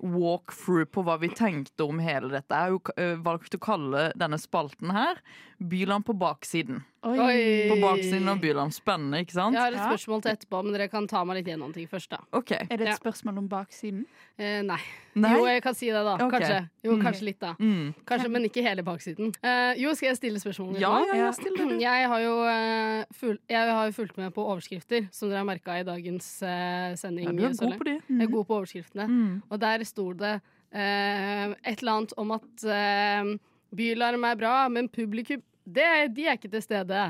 walkthrough 0.00 0.88
på 0.92 1.04
hva 1.04 1.18
vi 1.20 1.28
tenkte 1.36 1.84
om 1.84 1.98
hele 2.00 2.30
dette. 2.32 2.56
Jeg 2.56 2.60
har 2.60 2.72
jo 2.72 2.80
eh, 2.96 3.16
valgt 3.20 3.56
å 3.56 3.60
kalle 3.60 4.06
denne 4.16 4.38
spalten 4.40 4.92
her 4.96 5.20
Byland 5.60 6.06
på 6.08 6.16
baksiden. 6.16 6.80
Oi. 7.02 7.68
På 7.70 7.76
baksiden 7.80 8.28
av 8.28 8.40
Byland. 8.42 8.74
Spennende, 8.76 9.22
ikke 9.24 9.32
sant? 9.32 9.54
Jeg 9.56 9.62
har 9.62 9.72
et 9.72 9.80
spørsmål 9.88 10.20
til 10.20 10.34
etterpå, 10.34 10.58
men 10.66 10.74
dere 10.74 10.88
kan 10.92 11.06
ta 11.08 11.22
meg 11.24 11.38
litt 11.38 11.46
gjennom 11.48 11.70
ting 11.72 11.86
først, 11.88 12.10
da. 12.12 12.18
okay. 12.36 12.66
Er 12.68 12.76
det 12.76 12.88
et 12.88 12.90
Ja. 12.90 12.96
spørsmål 12.98 13.38
om 13.40 13.46
baksiden? 13.48 14.02
Eh, 14.36 14.60
nei. 14.62 14.76
Nei? 15.14 15.30
Jo, 15.32 15.46
jeg 15.48 15.62
kan 15.62 15.74
si 15.74 15.86
det, 15.86 16.02
da. 16.04 16.14
Okay. 16.20 16.40
Kanskje. 16.40 16.58
Jo, 16.84 16.96
Mm. 16.96 17.02
kanskje 17.02 17.24
litt, 17.24 17.38
da. 17.40 17.54
Mm. 17.58 17.94
Kanskje, 18.04 18.30
men 18.30 18.44
ikke 18.44 18.62
hele 18.62 18.82
baksiden. 18.84 19.32
Eh, 19.42 19.74
jo, 19.80 19.94
skal 19.94 20.08
jeg 20.10 20.16
stille 20.18 20.38
spørsmål? 20.44 20.78
Ja, 20.78 20.92
ja, 21.06 21.14
ja, 21.24 21.30
still 21.32 21.56
det. 21.56 21.80
Jeg 21.88 22.06
har 22.08 22.20
jo 22.20 22.34
uh, 22.44 23.04
ful 23.14 23.38
jeg 23.48 23.68
har 23.72 23.90
fulgt 23.92 24.16
med 24.18 24.34
på 24.34 24.44
overskrifter, 24.44 25.08
som 25.10 25.30
dere 25.30 25.38
har 25.38 25.44
merka 25.46 25.80
i 25.80 25.82
dagens 25.84 26.42
uh, 26.42 26.94
sending. 26.96 27.24
Ja, 27.24 27.32
du 27.32 27.44
er 27.46 27.54
god 27.54 27.78
på 27.78 27.84
de. 27.84 27.96
Jeg 28.08 28.22
er 28.28 28.30
god 28.30 28.44
på 28.46 28.60
overskriftene. 28.60 29.08
Mm. 29.08 29.42
Og 29.50 29.58
der 29.60 29.84
sto 29.84 30.12
det 30.12 30.34
uh, 30.74 31.54
et 31.64 31.80
eller 31.80 31.92
annet 31.92 32.12
om 32.18 32.30
at 32.32 33.40
bylarm 33.74 34.24
er 34.26 34.36
bra, 34.36 34.68
men 34.68 34.88
publikum 34.88 35.40
det, 35.72 36.14
De 36.14 36.26
er 36.26 36.36
ikke 36.38 36.50
til 36.50 36.62
stede. 36.62 37.04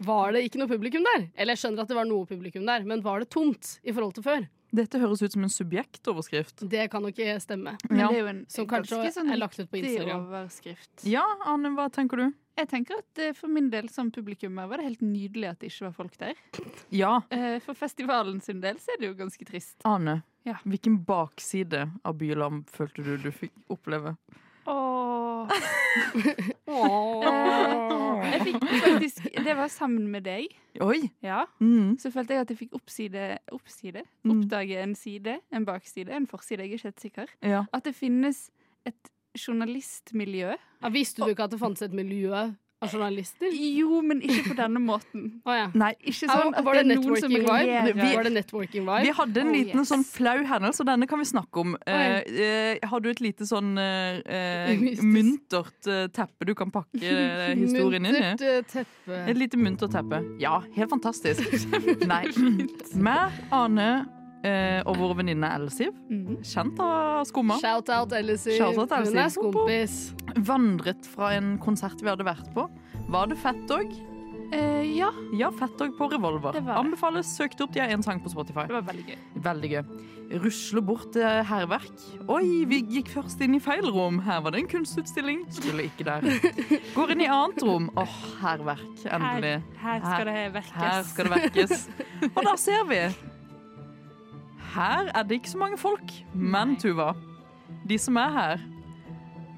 Var 0.00 0.32
det 0.32 0.44
ikke 0.46 0.58
noe 0.62 0.68
publikum 0.70 1.04
der? 1.04 1.26
Eller 1.36 1.52
jeg 1.52 1.60
skjønner 1.64 1.82
at 1.84 1.88
det 1.92 1.96
var 1.98 2.06
noe 2.08 2.24
publikum 2.26 2.64
der, 2.64 2.84
men 2.88 3.02
var 3.04 3.20
det 3.20 3.28
tomt 3.34 3.78
i 3.84 3.92
forhold 3.92 4.14
til 4.16 4.24
før? 4.24 4.46
Dette 4.72 5.00
høres 5.02 5.20
ut 5.20 5.32
som 5.34 5.42
en 5.42 5.50
subjektoverskrift. 5.50 6.62
Det 6.70 6.84
kan 6.92 7.02
jo 7.02 7.10
ikke 7.10 7.34
stemme. 7.42 7.72
Men 7.90 7.98
Ja. 7.98 8.06
det 8.08 8.16
er 8.16 8.20
jo 8.20 8.26
en 8.30 8.44
Som 8.48 8.66
kanskje 8.70 9.10
sånn 9.12 9.32
er 9.32 9.36
lagt 9.36 9.58
ut 9.58 9.68
på 9.70 9.80
Instagram. 9.82 10.28
overskrift. 10.30 11.04
Ja, 11.04 11.24
Anne, 11.44 11.72
hva 11.74 11.88
tenker 11.90 12.16
du? 12.16 12.32
Jeg 12.56 12.68
tenker 12.68 12.98
at 12.98 13.18
eh, 13.18 13.32
For 13.32 13.48
min 13.48 13.68
del 13.70 13.88
som 13.88 14.10
publikummer 14.12 14.68
var 14.68 14.76
det 14.78 14.84
helt 14.86 15.00
nydelig 15.02 15.48
at 15.50 15.58
det 15.58 15.70
ikke 15.72 15.86
var 15.88 15.92
folk 15.92 16.16
der. 16.18 16.34
Ja, 16.90 17.20
Eh, 17.30 17.58
For 17.58 17.74
festivalen 17.74 18.40
sin 18.42 18.60
del 18.60 18.76
så 18.76 18.94
er 18.94 19.00
det 19.00 19.06
jo 19.08 19.14
ganske 19.14 19.44
trist. 19.44 19.76
Ane. 19.84 20.22
Ja. 20.46 20.54
Hvilken 20.64 21.04
bakside 21.04 21.90
av 22.04 22.14
Bylam 22.16 22.64
følte 22.64 23.02
du 23.04 23.16
du 23.18 23.30
fikk 23.32 23.52
oppleve? 23.68 24.16
Åh. 24.66 25.48
Jeg 28.30 28.40
fikk 28.46 28.64
faktisk 28.84 29.26
Det 29.44 29.54
var 29.58 29.68
sammen 29.72 30.06
med 30.12 30.24
deg. 30.26 30.52
Oi! 30.84 31.00
Ja. 31.24 31.42
Mm. 31.60 31.96
Så 32.00 32.10
følte 32.14 32.36
jeg 32.36 32.44
at 32.46 32.50
jeg 32.54 32.58
fikk 32.64 32.76
oppside, 32.78 33.38
oppside 33.52 34.02
Mm. 34.24 34.30
oppdage 34.34 34.76
en 34.82 34.94
side, 34.94 35.38
en 35.52 35.64
bakside, 35.64 36.10
en 36.12 36.26
forside. 36.28 36.60
Jeg 36.60 36.68
er 36.68 36.72
ikke 36.76 36.86
helt 36.90 37.00
sikker. 37.00 37.26
Ja. 37.42 37.62
At 37.72 37.84
det 37.84 37.94
finnes 37.96 38.50
et 38.86 39.10
journalistmiljø. 39.46 40.54
Ja, 40.82 40.88
visste 40.92 41.22
du 41.24 41.30
ikke 41.32 41.44
at 41.48 41.50
det 41.54 41.60
fantes 41.60 41.82
et 41.82 41.92
miljø 41.96 42.34
av 42.82 42.88
journalister? 42.94 43.52
Jo, 43.52 44.00
men 44.02 44.22
ikke 44.24 44.50
på 44.50 44.56
denne 44.58 44.80
måten. 44.80 45.26
Oh, 45.50 45.54
ja. 45.56 45.66
Nei, 45.74 45.90
Ikke 46.04 46.28
sånn 46.30 46.54
at 46.54 46.64
var 46.64 46.76
det 46.78 46.84
det 46.86 46.94
er 46.94 47.00
noen 47.00 47.16
som 47.20 47.32
networking 47.32 47.44
vibe? 47.44 47.56
regjerer. 47.58 48.14
Var 48.16 48.26
det 48.28 48.32
networking 48.34 48.84
vibe? 48.86 49.02
Vi 49.06 49.14
hadde 49.20 49.40
en 49.42 49.50
Oh, 49.50 49.56
liten 49.56 49.80
yes. 49.82 49.90
sånn 49.90 50.04
flau 50.06 50.36
hendelse, 50.46 50.82
og 50.84 50.88
denne 50.90 51.08
kan 51.10 51.18
vi 51.22 51.26
snakke 51.30 51.62
om. 51.64 51.74
Eh, 51.86 52.20
eh, 52.46 52.88
har 52.92 53.00
du 53.04 53.08
et 53.10 53.20
lite 53.24 53.48
sånn 53.48 53.72
eh, 53.80 54.20
eh, 54.24 55.02
muntert 55.02 55.88
eh, 55.90 56.06
teppe 56.14 56.48
du 56.48 56.54
kan 56.58 56.70
pakke 56.74 57.14
historien 57.64 58.06
inn 58.06 58.16
i? 58.16 58.22
Muntert 58.30 58.70
teppe. 58.76 59.20
Et 59.26 59.36
lite 59.40 59.58
muntert 59.60 59.92
teppe. 59.96 60.22
Ja, 60.42 60.60
helt 60.76 60.92
fantastisk. 60.92 61.68
Nei. 62.12 62.24
Meg, 62.96 63.40
Ane 63.54 63.90
eh, 64.44 64.82
og 64.86 64.96
vår 64.96 65.14
venninne 65.22 65.50
Elsiv, 65.56 65.92
Mhm. 66.10 66.38
kjent 66.42 66.78
av 66.80 67.24
Skumma, 67.26 67.58
Shout-out 67.60 68.12
Ellisiv. 68.12 68.56
Shout-out 68.58 68.90
Hun 69.08 69.18
er 69.18 69.28
skompis. 69.28 70.14
vandret 70.36 71.06
fra 71.06 71.32
en 71.36 71.58
konsert 71.58 72.00
vi 72.00 72.08
hadde 72.08 72.24
vært 72.24 72.52
på. 72.54 72.68
Var 73.08 73.26
det 73.26 73.38
fett 73.38 73.66
òg? 73.70 74.06
Eh, 74.52 74.82
ja, 74.96 75.10
Ja, 75.32 75.50
fett 75.50 75.76
òg 75.78 75.96
på 75.96 76.10
Revolver. 76.10 76.52
Det 76.52 76.64
var 76.64 76.74
det. 76.82 76.84
Anbefales. 76.84 77.26
Søk 77.36 77.52
det 77.56 77.60
opp, 77.60 77.72
de 77.72 77.80
har 77.80 77.88
én 77.88 78.02
sang 78.02 78.18
på 78.20 78.28
Spotify. 78.30 78.66
det 78.66 78.72
var 78.72 78.82
veldig 78.82 79.06
gøy. 79.06 79.16
Veldig 79.42 79.70
gøy. 79.70 79.84
Rusle 80.42 80.80
bort 80.82 81.12
til 81.12 81.22
hærverk. 81.22 81.90
Oi, 82.28 82.64
vi 82.64 82.82
gikk 82.82 83.08
først 83.08 83.40
inn 83.42 83.54
i 83.54 83.58
feil 83.58 83.82
rom. 83.90 84.20
Her 84.20 84.40
var 84.40 84.50
det 84.52 84.60
en 84.60 84.68
kunstutstilling. 84.68 85.44
Skulle 85.50 85.84
ikke 85.90 86.04
der. 86.04 86.20
Går 86.94 87.10
inn 87.10 87.20
i 87.20 87.26
annet 87.26 87.62
rom. 87.62 87.90
Åh, 87.96 88.16
hærverk. 88.40 89.06
Endelig. 89.10 89.62
Her, 89.82 90.00
her 90.00 90.14
skal 90.14 90.26
det 90.26 90.52
verkes. 90.52 90.72
Her 90.72 91.02
skal 91.02 91.24
det 91.24 91.32
verkes. 91.42 91.88
Og 92.36 92.44
da 92.44 92.54
ser 92.56 92.84
vi. 92.86 93.00
Her 94.74 95.10
er 95.14 95.22
det 95.26 95.40
ikke 95.40 95.50
så 95.50 95.58
mange 95.58 95.78
folk. 95.80 96.12
Men 96.34 96.76
Tuva, 96.80 97.12
de 97.88 97.98
som 97.98 98.16
er 98.20 98.30
her 98.34 98.66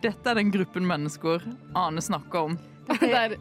Dette 0.02 0.30
er 0.30 0.34
den 0.40 0.50
gruppen 0.50 0.86
mennesker 0.88 1.44
Ane 1.78 2.00
snakker 2.02 2.38
om. 2.48 2.58
Det 3.00 3.12
er 3.14 3.36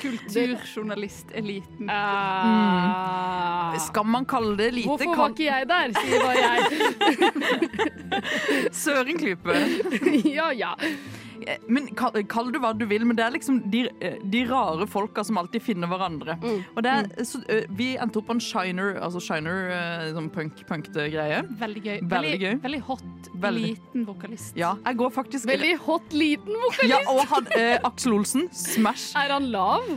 Kulturjournalisteliten. 0.00 1.90
Ah. 1.90 3.74
Skal 3.82 4.06
man 4.06 4.24
kalle 4.30 4.56
det 4.60 4.68
lite? 4.74 4.86
Hvorfor 4.88 5.16
var 5.18 5.28
ikke 5.34 5.44
jeg 5.48 5.66
der, 5.68 5.92
sier 5.98 6.20
bare 6.22 6.36
jeg. 6.38 6.60
Søren 8.84 9.18
klype. 9.18 9.52
ja, 10.24 10.50
ja. 10.54 10.72
Men 11.68 11.88
kall, 11.98 12.16
kall 12.30 12.50
det 12.54 12.60
hva 12.62 12.72
du 12.76 12.86
vil, 12.88 13.04
men 13.08 13.18
det 13.18 13.24
er 13.26 13.34
liksom 13.34 13.60
de, 13.72 13.84
de 14.22 14.42
rare 14.48 14.86
folka 14.90 15.24
som 15.26 15.38
alltid 15.40 15.64
finner 15.64 15.90
hverandre. 15.90 16.38
Mm. 16.42 16.64
Og 16.74 16.82
det 16.86 16.94
er, 16.94 17.10
så, 17.28 17.42
vi 17.76 17.92
endte 18.00 18.20
opp 18.20 18.28
på 18.30 18.36
en 18.38 18.42
shiner, 18.42 18.96
altså 19.02 19.22
shiner, 19.22 19.70
sånn 20.16 20.30
punk, 20.34 20.64
punkte 20.68 21.08
greie. 21.12 21.42
Veldig 21.60 21.84
gøy. 21.84 22.00
Veldig 22.10 22.34
gøy. 22.42 22.52
Veldig 22.66 22.82
hot, 22.88 23.30
Veldig. 23.46 23.70
liten 23.70 24.08
vokalist. 24.08 24.56
Ja, 24.58 24.74
jeg 24.86 25.00
går 25.02 25.14
faktisk 25.14 25.48
Veldig 25.50 25.76
hot, 25.86 26.12
liten 26.16 26.60
vokalist. 26.66 26.92
Ja, 26.92 27.00
og 27.12 27.24
han, 27.30 27.48
eh, 27.56 27.78
Aksel 27.86 28.16
Olsen, 28.18 28.48
smash. 28.52 29.12
Er 29.16 29.34
han 29.36 29.50
lav? 29.52 29.88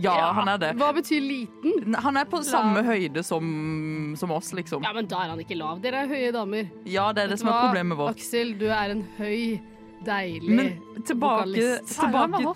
Ja, 0.00 0.32
han 0.32 0.48
er 0.48 0.60
det. 0.60 0.70
Hva 0.80 0.90
betyr 0.96 1.20
liten? 1.20 1.94
Han 2.04 2.16
er 2.16 2.28
på 2.30 2.40
samme 2.46 2.82
høyde 2.86 3.22
som, 3.26 4.14
som 4.16 4.32
oss, 4.32 4.52
liksom. 4.56 4.84
Ja, 4.86 4.94
men 4.96 5.08
da 5.10 5.24
er 5.24 5.34
han 5.34 5.42
ikke 5.42 5.58
lav. 5.60 5.82
Dere 5.84 6.04
er 6.04 6.12
høye 6.12 6.30
damer. 6.34 6.70
Ja, 6.88 7.10
det 7.16 7.26
er 7.26 7.34
det 7.34 7.40
som 7.42 7.50
er 7.52 7.58
problemet 7.66 8.00
vårt. 8.00 8.16
Aksel, 8.16 8.54
du 8.60 8.68
er 8.70 8.94
en 8.94 9.02
høy, 9.18 9.58
deilig 10.06 10.56
Men 10.56 10.70
tilbake, 11.04 11.46
vokalist. 11.46 11.98
Tilbake. 12.00 12.54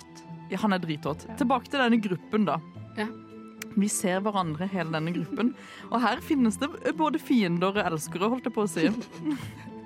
Ja, 0.51 0.57
han 0.61 0.73
er 0.73 0.79
drithot. 0.83 1.25
Tilbake 1.39 1.69
til 1.71 1.79
denne 1.81 1.99
gruppen, 2.01 2.45
da. 2.45 2.59
Ja. 2.97 3.07
Vi 3.75 3.87
ser 3.91 4.21
hverandre, 4.23 4.67
hele 4.71 4.91
denne 4.93 5.11
gruppen. 5.15 5.53
Og 5.91 5.99
her 6.01 6.21
finnes 6.23 6.55
det 6.61 6.69
både 6.95 7.19
fiender 7.19 7.73
og 7.75 7.81
elskere, 7.83 8.29
holdt 8.31 8.45
jeg 8.47 8.53
på 8.55 8.63
å 8.65 8.69
si. 8.71 8.89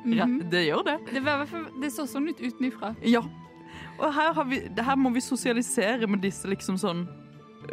Ja, 0.06 0.24
Mhm. 0.26 0.50
det 0.50 0.62
gjør 0.69 0.84
det. 0.88 0.93
Det, 1.12 1.22
var, 1.26 1.41
det 1.82 1.89
så 1.91 2.06
sånn 2.08 2.30
ut 2.32 2.39
utenfra. 2.39 2.93
Ja. 3.04 3.19
Og 4.00 4.13
her, 4.15 4.30
har 4.34 4.45
vi, 4.48 4.62
her 4.80 4.95
må 4.95 5.12
vi 5.12 5.19
sosialisere 5.19 6.08
med 6.08 6.22
disse 6.24 6.48
liksom 6.48 6.78
sånn 6.80 7.02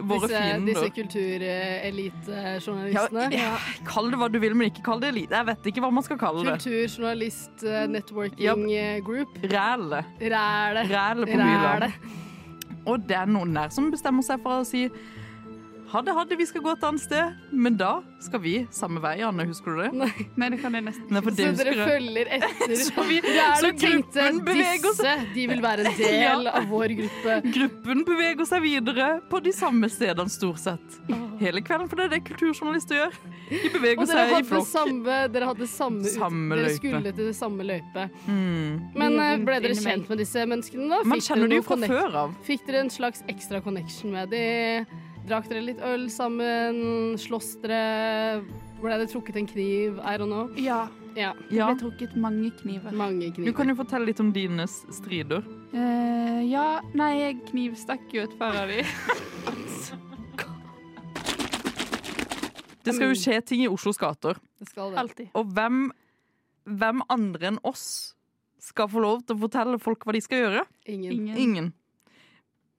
Våre 0.00 0.28
Disse, 0.28 0.60
disse 0.66 0.82
fiender. 0.82 0.90
kulturelitejournalistene. 0.96 3.28
Ja, 3.32 3.56
Kall 3.86 4.10
det 4.12 4.18
hva 4.20 4.28
du 4.32 4.38
vil, 4.42 4.54
men 4.58 4.68
ikke 4.70 4.82
kall 4.86 5.00
det 5.02 5.08
elite. 5.14 5.34
Jeg 5.38 5.46
vet 5.50 5.66
ikke 5.72 5.82
hva 5.84 5.90
man 5.94 6.04
skal 6.06 6.18
kalle 6.20 6.44
det. 6.46 6.56
Kulturjournalist 6.60 7.64
eh, 7.66 7.84
networking 7.90 8.46
Japp. 8.46 8.62
eh, 8.70 8.98
group. 9.06 9.30
Ræle. 9.52 10.00
Ræle. 10.20 10.80
Ræle 10.92 11.24
på 11.30 11.38
Ræle. 11.42 11.88
Og 12.86 13.02
det 13.08 13.16
er 13.18 13.26
noen 13.26 13.54
der 13.56 13.68
som 13.74 13.88
bestemmer 13.90 14.22
seg 14.26 14.42
for 14.44 14.62
å 14.62 14.66
si 14.68 14.84
Hadde, 15.86 16.10
hadde, 16.16 16.36
vi 16.36 16.46
skal 16.48 16.62
gå 16.64 16.72
et 16.74 16.82
annet 16.84 17.00
sted. 17.04 17.34
Men 17.54 17.76
da 17.78 17.90
skal 18.24 18.40
vi 18.42 18.54
samme 18.74 18.98
vei, 19.04 19.20
Anne. 19.22 19.44
Husker 19.46 19.76
du 19.76 19.82
det? 19.84 19.90
Nei. 19.94 20.08
Nei, 20.40 20.48
det 20.50 20.58
kan 20.62 20.74
jeg 20.74 20.82
nesten 20.88 21.12
Nei, 21.14 21.20
for 21.22 21.36
Så 21.36 21.52
dere 21.60 21.74
følger 21.86 22.30
etter. 22.38 22.74
Så 22.88 23.04
vi- 23.06 23.20
det 23.22 23.36
er 23.38 23.60
så 23.62 23.70
gruppen 23.78 24.40
beveger 24.46 24.82
disse, 24.88 25.14
de 25.36 25.44
vil 25.52 25.62
være 25.62 25.86
en 25.86 25.96
del 26.00 26.18
Ja. 26.26 26.34
av 26.58 26.66
vår 26.72 26.94
gruppe. 26.98 27.36
Gruppen 27.54 28.02
beveger 28.08 28.48
seg 28.50 28.64
videre 28.66 29.08
på 29.30 29.40
de 29.46 29.52
samme 29.54 29.88
stedene, 29.92 30.32
stort 30.32 30.58
sett. 30.64 30.98
Hele 31.38 31.60
kvelden, 31.62 31.88
for 31.92 32.00
det 32.00 32.06
er 32.08 32.12
det 32.16 32.22
kulturjournalister 32.32 32.96
gjør. 32.98 33.16
De 33.50 33.70
beveger 33.76 34.08
seg 34.10 34.34
i 34.40 34.42
flokk. 34.48 34.66
samme, 34.70 35.16
dere 35.30 35.50
hadde 35.52 35.66
samme, 35.70 36.02
ut, 36.02 36.56
Dere 36.56 36.74
skulle 36.80 37.12
til 37.12 37.28
det 37.30 37.36
samme 37.36 37.66
løype. 37.68 38.08
Mm. 38.26 38.92
Men 38.96 39.18
eh, 39.22 39.34
ble 39.44 39.60
dere 39.62 39.76
kjent 39.78 40.08
med 40.10 40.18
disse 40.24 40.46
menneskene, 40.48 40.88
da? 40.96 41.02
Man 41.06 41.20
kjenner 41.22 41.46
dem 41.52 41.60
jo 41.60 41.66
fra 41.68 41.78
før 41.84 42.20
av. 42.26 42.34
Fikk 42.48 42.64
dere 42.66 42.86
en 42.86 42.90
slags 42.90 43.22
ekstra 43.30 43.60
connection 43.62 44.16
med 44.16 44.32
de? 44.34 44.44
Drakk 45.26 45.48
dere 45.50 45.64
litt 45.64 45.80
øl 45.82 46.06
sammen? 46.12 47.16
Slåss 47.18 47.56
dere? 47.64 48.44
Ble 48.78 48.98
det 49.00 49.08
trukket 49.10 49.40
en 49.40 49.48
kniv? 49.50 49.98
I 49.98 50.14
don't 50.20 50.30
know. 50.30 50.52
Ja. 50.60 50.84
Ja. 51.16 51.32
Det 51.48 51.58
ble 51.58 51.74
trukket 51.80 52.14
mange 52.20 52.52
kniver. 52.60 52.94
Mange 52.94 53.32
kniver. 53.32 53.48
Du 53.48 53.56
kan 53.56 53.72
jo 53.72 53.74
fortelle 53.78 54.06
litt 54.06 54.22
om 54.22 54.30
dine 54.34 54.68
strider. 54.70 55.42
Uh, 55.72 56.44
ja, 56.46 56.66
nei, 56.94 57.10
jeg 57.24 57.40
knivstakk 57.48 58.06
jo 58.14 58.26
et 58.28 58.36
par 58.38 58.54
av 58.62 58.70
de. 58.70 58.84
Det 62.86 62.94
skal 62.94 63.10
jo 63.10 63.18
skje 63.18 63.40
ting 63.42 63.64
i 63.64 63.66
Oslos 63.66 63.98
gater. 63.98 64.38
Det 64.60 64.68
skal 64.68 64.92
det. 64.92 65.00
Altid. 65.00 65.30
Og 65.34 65.48
hvem, 65.56 65.88
hvem 66.70 67.00
andre 67.10 67.48
enn 67.50 67.58
oss 67.66 68.14
skal 68.62 68.86
få 68.92 69.02
lov 69.02 69.24
til 69.26 69.34
å 69.34 69.42
fortelle 69.42 69.80
folk 69.82 70.06
hva 70.06 70.14
de 70.14 70.22
skal 70.22 70.44
gjøre? 70.44 70.62
Ingen. 70.94 71.16
Ingen. 71.16 71.40
Ingen. 71.42 71.72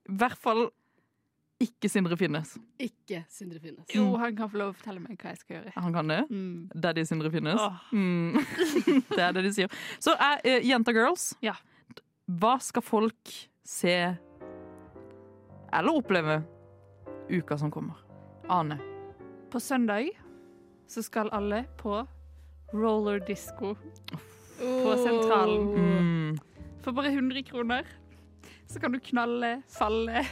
I 0.08 0.16
hvert 0.22 0.40
fall 0.40 0.70
ikke 1.58 1.88
Sindre 1.90 2.16
Finnes. 2.16 2.52
Ikke 2.78 3.24
Sindre 3.34 3.58
Finnes. 3.62 3.86
Jo, 3.90 4.12
han 4.20 4.36
kan 4.38 4.50
få 4.50 4.60
lov 4.60 4.70
å 4.70 4.76
fortelle 4.78 5.02
meg 5.02 5.18
hva 5.18 5.32
jeg 5.32 5.40
skal 5.40 5.56
gjøre. 5.56 5.72
Han 5.74 5.96
kan 5.96 6.12
det. 6.12 6.20
Mm. 6.30 6.68
Daddy 6.84 7.04
Sindre 7.08 7.32
Finnes. 7.34 7.58
Oh. 7.58 7.80
Mm. 7.90 8.38
det 9.16 9.24
er 9.24 9.34
det 9.34 9.42
de 9.48 9.52
sier. 9.56 9.80
Så 9.98 10.14
er 10.14 10.44
uh, 10.46 10.58
Jenta 10.68 10.94
Girls, 10.94 11.32
Ja. 11.42 11.56
hva 12.38 12.58
skal 12.62 12.84
folk 12.86 13.34
se 13.66 13.96
eller 15.68 15.98
oppleve 15.98 16.38
uka 17.28 17.58
som 17.58 17.70
kommer? 17.74 17.98
Ane. 18.48 18.78
På 19.50 19.60
søndag 19.60 20.08
så 20.88 21.02
skal 21.04 21.28
alle 21.36 21.64
på 21.80 21.98
roller 22.72 23.18
disco 23.26 23.74
på 24.58 24.94
Sentralen. 25.02 25.68
Mm. 25.74 26.38
For 26.84 26.92
bare 26.96 27.12
100 27.12 27.42
kroner 27.50 27.84
så 28.68 28.80
kan 28.80 28.92
du 28.92 29.00
knalle, 29.00 29.62
falle, 29.68 30.26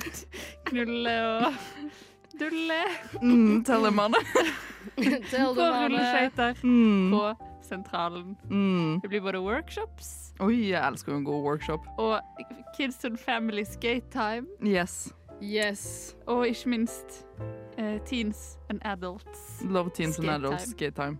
knulle 0.72 1.14
og 1.28 1.54
dulle 2.40 2.80
Mm, 3.22 3.62
tell 3.64 3.82
them, 3.84 3.98
Anne. 4.02 4.18
Tell 5.30 5.54
på 5.54 5.62
rulleskøyter 5.78 6.56
Mm. 6.64 7.10
på 7.12 7.22
Sentralen. 7.62 8.36
Mm. 8.50 9.00
Det 9.02 9.08
blir 9.08 9.20
både 9.22 9.40
workshops 9.40 10.32
Oi, 10.42 10.70
jeg 10.72 10.82
elsker 10.88 11.14
en 11.14 11.24
god 11.24 11.42
workshop. 11.44 11.86
og 11.98 12.20
Kids 12.76 13.04
and 13.04 13.16
Family 13.18 13.62
skate 13.64 14.08
time. 14.10 14.46
Yes. 14.64 15.12
Yes. 15.42 16.14
Og 16.26 16.46
ikke 16.48 16.68
minst 16.68 17.24
uh, 17.78 17.98
Teens 18.06 18.56
and 18.70 18.80
Adults. 18.84 19.62
Love 19.64 19.90
teens 19.94 20.18
and 20.18 20.30
adults 20.30 20.64
time. 20.64 20.72
skate 20.74 20.94
time. 20.96 21.18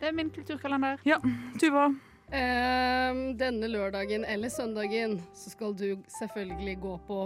Det 0.00 0.08
er 0.08 0.12
min 0.12 0.30
kulturkalender. 0.30 0.96
Ja. 1.06 1.16
Tuva. 1.60 1.86
Um, 2.28 3.38
denne 3.40 3.68
lørdagen 3.72 4.24
eller 4.28 4.48
søndagen 4.52 5.18
så 5.34 5.50
skal 5.50 5.72
du 5.74 5.96
selvfølgelig 6.18 6.78
gå 6.82 6.96
på 7.06 7.20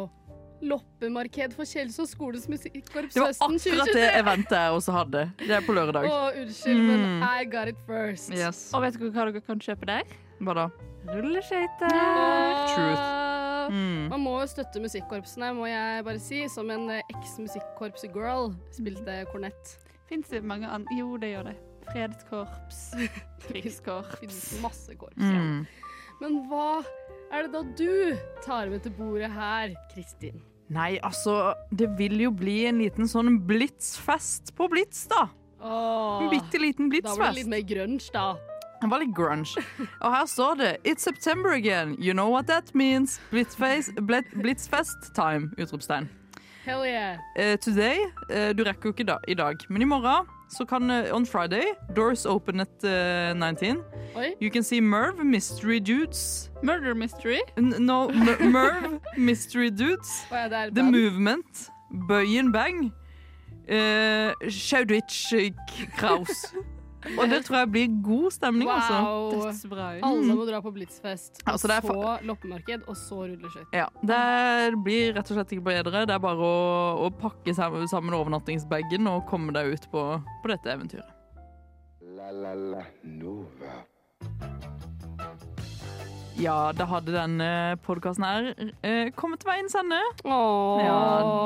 loppemarked 0.63 1.55
for 1.57 1.67
Kjelsås 1.69 2.13
skoles 2.15 2.45
musikkorps 2.49 3.15
Det 3.17 3.21
var 3.25 3.35
akkurat 3.49 3.91
det 3.97 4.07
eventet 4.21 4.55
jeg 4.59 4.77
også 4.79 4.95
hadde. 4.95 5.25
Det 5.43 5.51
er 5.59 5.65
på 5.67 5.75
lørdag. 5.77 6.07
Å, 6.07 6.21
unnskyld, 6.43 6.83
men 6.87 7.03
Mm. 7.03 7.23
I 7.27 7.45
got 7.51 7.69
it 7.69 7.79
first. 7.87 8.31
Yes. 8.31 8.71
Og 8.75 8.83
vet 8.87 8.99
dere 8.99 9.11
hva 9.11 9.27
dere 9.31 9.43
kan 9.45 9.59
kjøpe 9.63 9.89
der? 9.91 10.03
Hva 10.43 10.55
da? 10.59 10.69
Rulleskøyter. 11.11 11.97
Truth. 12.73 13.09
Mm. 13.73 14.09
Man 14.11 14.21
må 14.25 14.37
jo 14.43 14.47
støtte 14.51 14.81
musikkorpsene, 14.83 15.53
må 15.55 15.67
jeg 15.71 16.05
bare 16.07 16.21
si. 16.23 16.45
Som 16.51 16.71
en 16.75 16.89
eh, 16.91 17.03
eks-musikkorps-girl. 17.15 18.53
Spilte 18.75 19.21
kornett. 19.33 19.77
Fins 20.11 20.29
det 20.33 20.43
mange 20.47 20.69
andre 20.71 20.97
Jo, 20.99 21.17
det 21.19 21.33
gjør 21.35 21.51
det. 21.51 21.57
Fredskorps, 21.93 22.81
krigskorps. 23.49 24.43
Masse 24.63 24.95
korps. 24.99 25.19
Ja. 25.19 25.43
Mm. 25.43 25.67
Men 26.23 26.37
hva 26.47 26.83
er 27.35 27.49
det 27.49 27.53
da 27.57 27.63
du 27.79 28.19
tar 28.45 28.71
med 28.71 28.85
til 28.85 28.93
bordet 28.95 29.31
her, 29.35 29.73
Kristin? 29.95 30.39
Nei, 30.73 30.97
altså 31.05 31.55
Det 31.71 31.91
vil 31.99 32.21
jo 32.25 32.31
bli 32.35 32.63
en 32.69 32.81
liten 32.81 33.09
sånn 33.11 33.41
blitzfest 33.49 34.55
på 34.57 34.69
Blitz, 34.73 35.05
da. 35.11 35.27
Åh, 35.63 36.25
En 36.25 36.31
bitte 36.33 36.59
liten 36.59 36.89
da 36.91 37.15
blir 37.15 37.29
det 37.29 37.35
litt 37.43 37.53
mer 37.53 37.67
grunge, 37.67 38.09
da. 38.15 38.33
Det 38.83 38.89
var 38.91 38.99
litt 38.99 39.15
grunge. 39.15 39.63
Og 40.03 40.09
her 40.11 40.27
står 40.27 40.57
det 40.59 40.71
It's 40.85 41.05
September 41.07 41.53
again. 41.55 41.95
You 42.01 42.15
know 42.15 42.29
what 42.33 42.49
that 42.49 42.75
means. 42.75 43.21
Blitzface, 43.31 43.93
blitzfest 44.35 45.13
time! 45.15 45.53
Utropstegn. 45.59 46.09
Hell 46.65 46.85
yeah. 46.87 47.19
Uh, 47.39 47.57
today 47.57 47.99
uh, 48.31 48.53
Du 48.55 48.63
rekker 48.63 48.91
jo 48.91 48.93
ikke 48.95 49.07
da, 49.07 49.19
i 49.29 49.35
dag, 49.35 49.63
men 49.69 49.83
i 49.83 49.89
morgen 49.89 50.27
så 50.53 50.65
kan 50.65 50.91
eh, 50.91 51.15
On 51.15 51.27
Friday, 51.27 51.65
doors 51.97 52.27
open 52.27 52.61
at 52.61 52.85
uh, 52.85 53.39
19. 53.39 53.79
Oi. 54.17 54.35
You 54.41 54.51
can 54.51 54.63
see 54.63 54.81
Merv, 54.81 55.25
Mystery 55.25 55.81
Dudes. 55.81 56.51
Murder 56.63 56.95
mystery. 56.95 57.41
N 57.57 57.75
no, 57.79 58.09
Merv, 58.57 59.01
Mystery 59.17 59.71
Dudes. 59.71 60.25
Oh, 60.31 60.37
ja, 60.37 60.71
The. 60.71 60.83
Movement, 60.83 61.71
Bøyen 61.91 62.53
Bang, 62.53 62.93
uh, 63.69 64.33
Shaudwich 64.49 65.35
Kraus. 65.97 66.55
Og 67.19 67.25
det 67.31 67.41
tror 67.47 67.57
jeg 67.63 67.71
blir 67.75 67.95
god 68.05 68.35
stemning, 68.35 68.69
altså. 68.71 68.99
Dødsbra. 69.35 69.87
Alle 70.07 70.37
må 70.37 70.45
dra 70.49 70.61
på 70.63 70.73
Blitzfest, 70.75 71.43
og 71.43 71.53
Altså, 71.55 71.79
så 71.83 72.19
loppemarked, 72.29 72.85
og 72.87 72.97
så 72.97 73.23
rulleskøyter. 73.27 73.73
Ja, 73.75 73.89
Det 74.03 74.79
blir 74.85 75.17
rett 75.17 75.31
og 75.33 75.39
slett 75.41 75.57
ikke 75.57 75.67
bedre. 75.71 76.05
Det 76.07 76.15
er 76.15 76.23
bare 76.23 76.47
å, 76.47 76.55
å 77.07 77.11
pakke 77.11 77.55
sammen, 77.57 78.15
overnattingsbagen 78.15 79.11
og 79.11 79.27
komme 79.31 79.55
deg 79.57 79.75
ut 79.75 79.89
på, 79.93 80.05
på 80.45 80.53
dette 80.53 80.77
eventyret. 80.77 81.11
La 82.13 82.31
la 82.31 82.55
la 82.55 82.85
Nova. 83.03 83.81
Ja, 86.41 86.73
da 86.75 86.87
hadde 86.89 87.13
denne 87.15 87.49
podkasten 87.85 88.25
her 88.25 88.47
eh, 88.83 89.11
kommet 89.19 89.43
til 89.43 89.51
veiens 89.51 89.75
ende. 89.79 89.99
Åh. 90.25 90.81
Ja, 90.81 91.01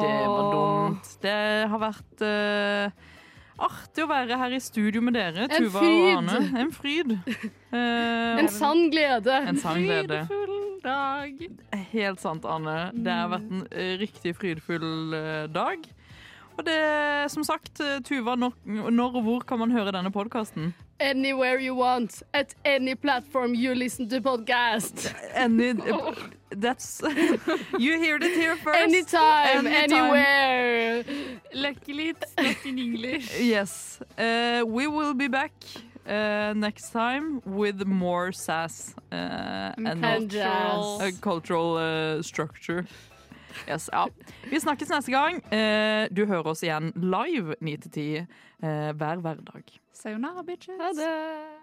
det 0.04 0.14
var 0.30 0.46
dumt. 0.54 1.10
Det 1.24 1.36
har 1.72 1.82
vært 1.82 2.24
eh, 2.24 3.06
artig 3.58 4.04
å 4.04 4.08
være 4.10 4.36
her 4.40 4.54
i 4.56 4.60
studio 4.60 5.00
med 5.04 5.14
dere, 5.16 5.46
En 5.48 5.64
Tuva 5.66 5.80
fryd. 5.80 6.04
og 6.04 6.18
Ane. 6.18 6.60
En 6.62 6.72
fryd. 6.74 7.16
Eh, 7.76 8.38
En 8.40 8.46
sann 8.48 8.86
glede. 8.92 9.34
en 9.50 9.58
sann 9.60 9.82
glede. 9.84 10.22
Frydfull 10.24 10.80
dag. 10.84 11.40
Helt 11.90 12.20
sant, 12.22 12.44
Anne. 12.48 12.76
Det 12.94 13.12
har 13.12 13.28
vært 13.28 13.50
en 13.52 13.64
eh, 13.74 13.96
riktig 14.00 14.32
frydfull 14.38 15.12
eh, 15.18 15.46
dag. 15.52 15.84
Og 16.56 16.64
det, 16.64 16.78
som 17.34 17.44
sagt, 17.44 17.82
eh, 17.84 17.98
Tuva, 18.06 18.36
når, 18.40 18.54
når 18.94 19.18
og 19.20 19.26
hvor 19.26 19.44
kan 19.50 19.60
man 19.60 19.74
høre 19.74 19.92
denne 19.92 20.12
podkasten? 20.14 20.70
Anywhere 20.98 21.58
you 21.58 21.74
want, 21.74 22.22
at 22.32 22.54
any 22.64 22.94
platform 22.94 23.54
you 23.54 23.74
listen 23.74 24.08
to 24.08 24.20
podcast. 24.20 25.12
Any, 25.34 25.74
that's 26.50 27.02
You 27.78 27.98
heard 28.00 28.22
it 28.22 28.34
here 28.34 28.56
first. 28.56 28.78
Anytime, 28.78 29.66
Anytime. 29.66 29.92
anywhere. 29.92 31.04
Luckily 31.52 32.08
it's 32.08 32.32
not 32.38 32.64
in 32.64 32.78
English. 32.78 33.30
Yes. 33.40 34.00
Uh, 34.18 34.62
we 34.66 34.86
will 34.86 35.12
be 35.14 35.28
back 35.28 35.52
uh, 36.08 36.54
next 36.56 36.92
time 36.92 37.42
with 37.44 37.84
more 37.86 38.32
sass 38.32 38.94
uh, 39.12 39.72
and 39.76 40.32
a 41.02 41.12
cultural 41.20 41.76
uh, 41.76 42.22
structure. 42.22 42.86
Yes, 43.68 43.88
ja. 43.92 44.08
Vi 44.50 44.60
snakkes 44.60 44.88
neste 44.88 45.10
gang. 45.10 45.40
Uh, 45.52 46.08
du 46.16 46.26
hører 46.26 46.46
oss 46.46 46.62
igjen 46.62 46.92
live 46.96 47.54
9 47.60 47.76
til 47.76 47.90
10 47.90 48.18
uh, 48.20 48.26
hver 48.60 49.16
hverdag. 49.16 49.64
Sayonara, 49.92 50.42
bitches. 50.42 50.80
Ha 50.80 50.88
det. 50.88 51.56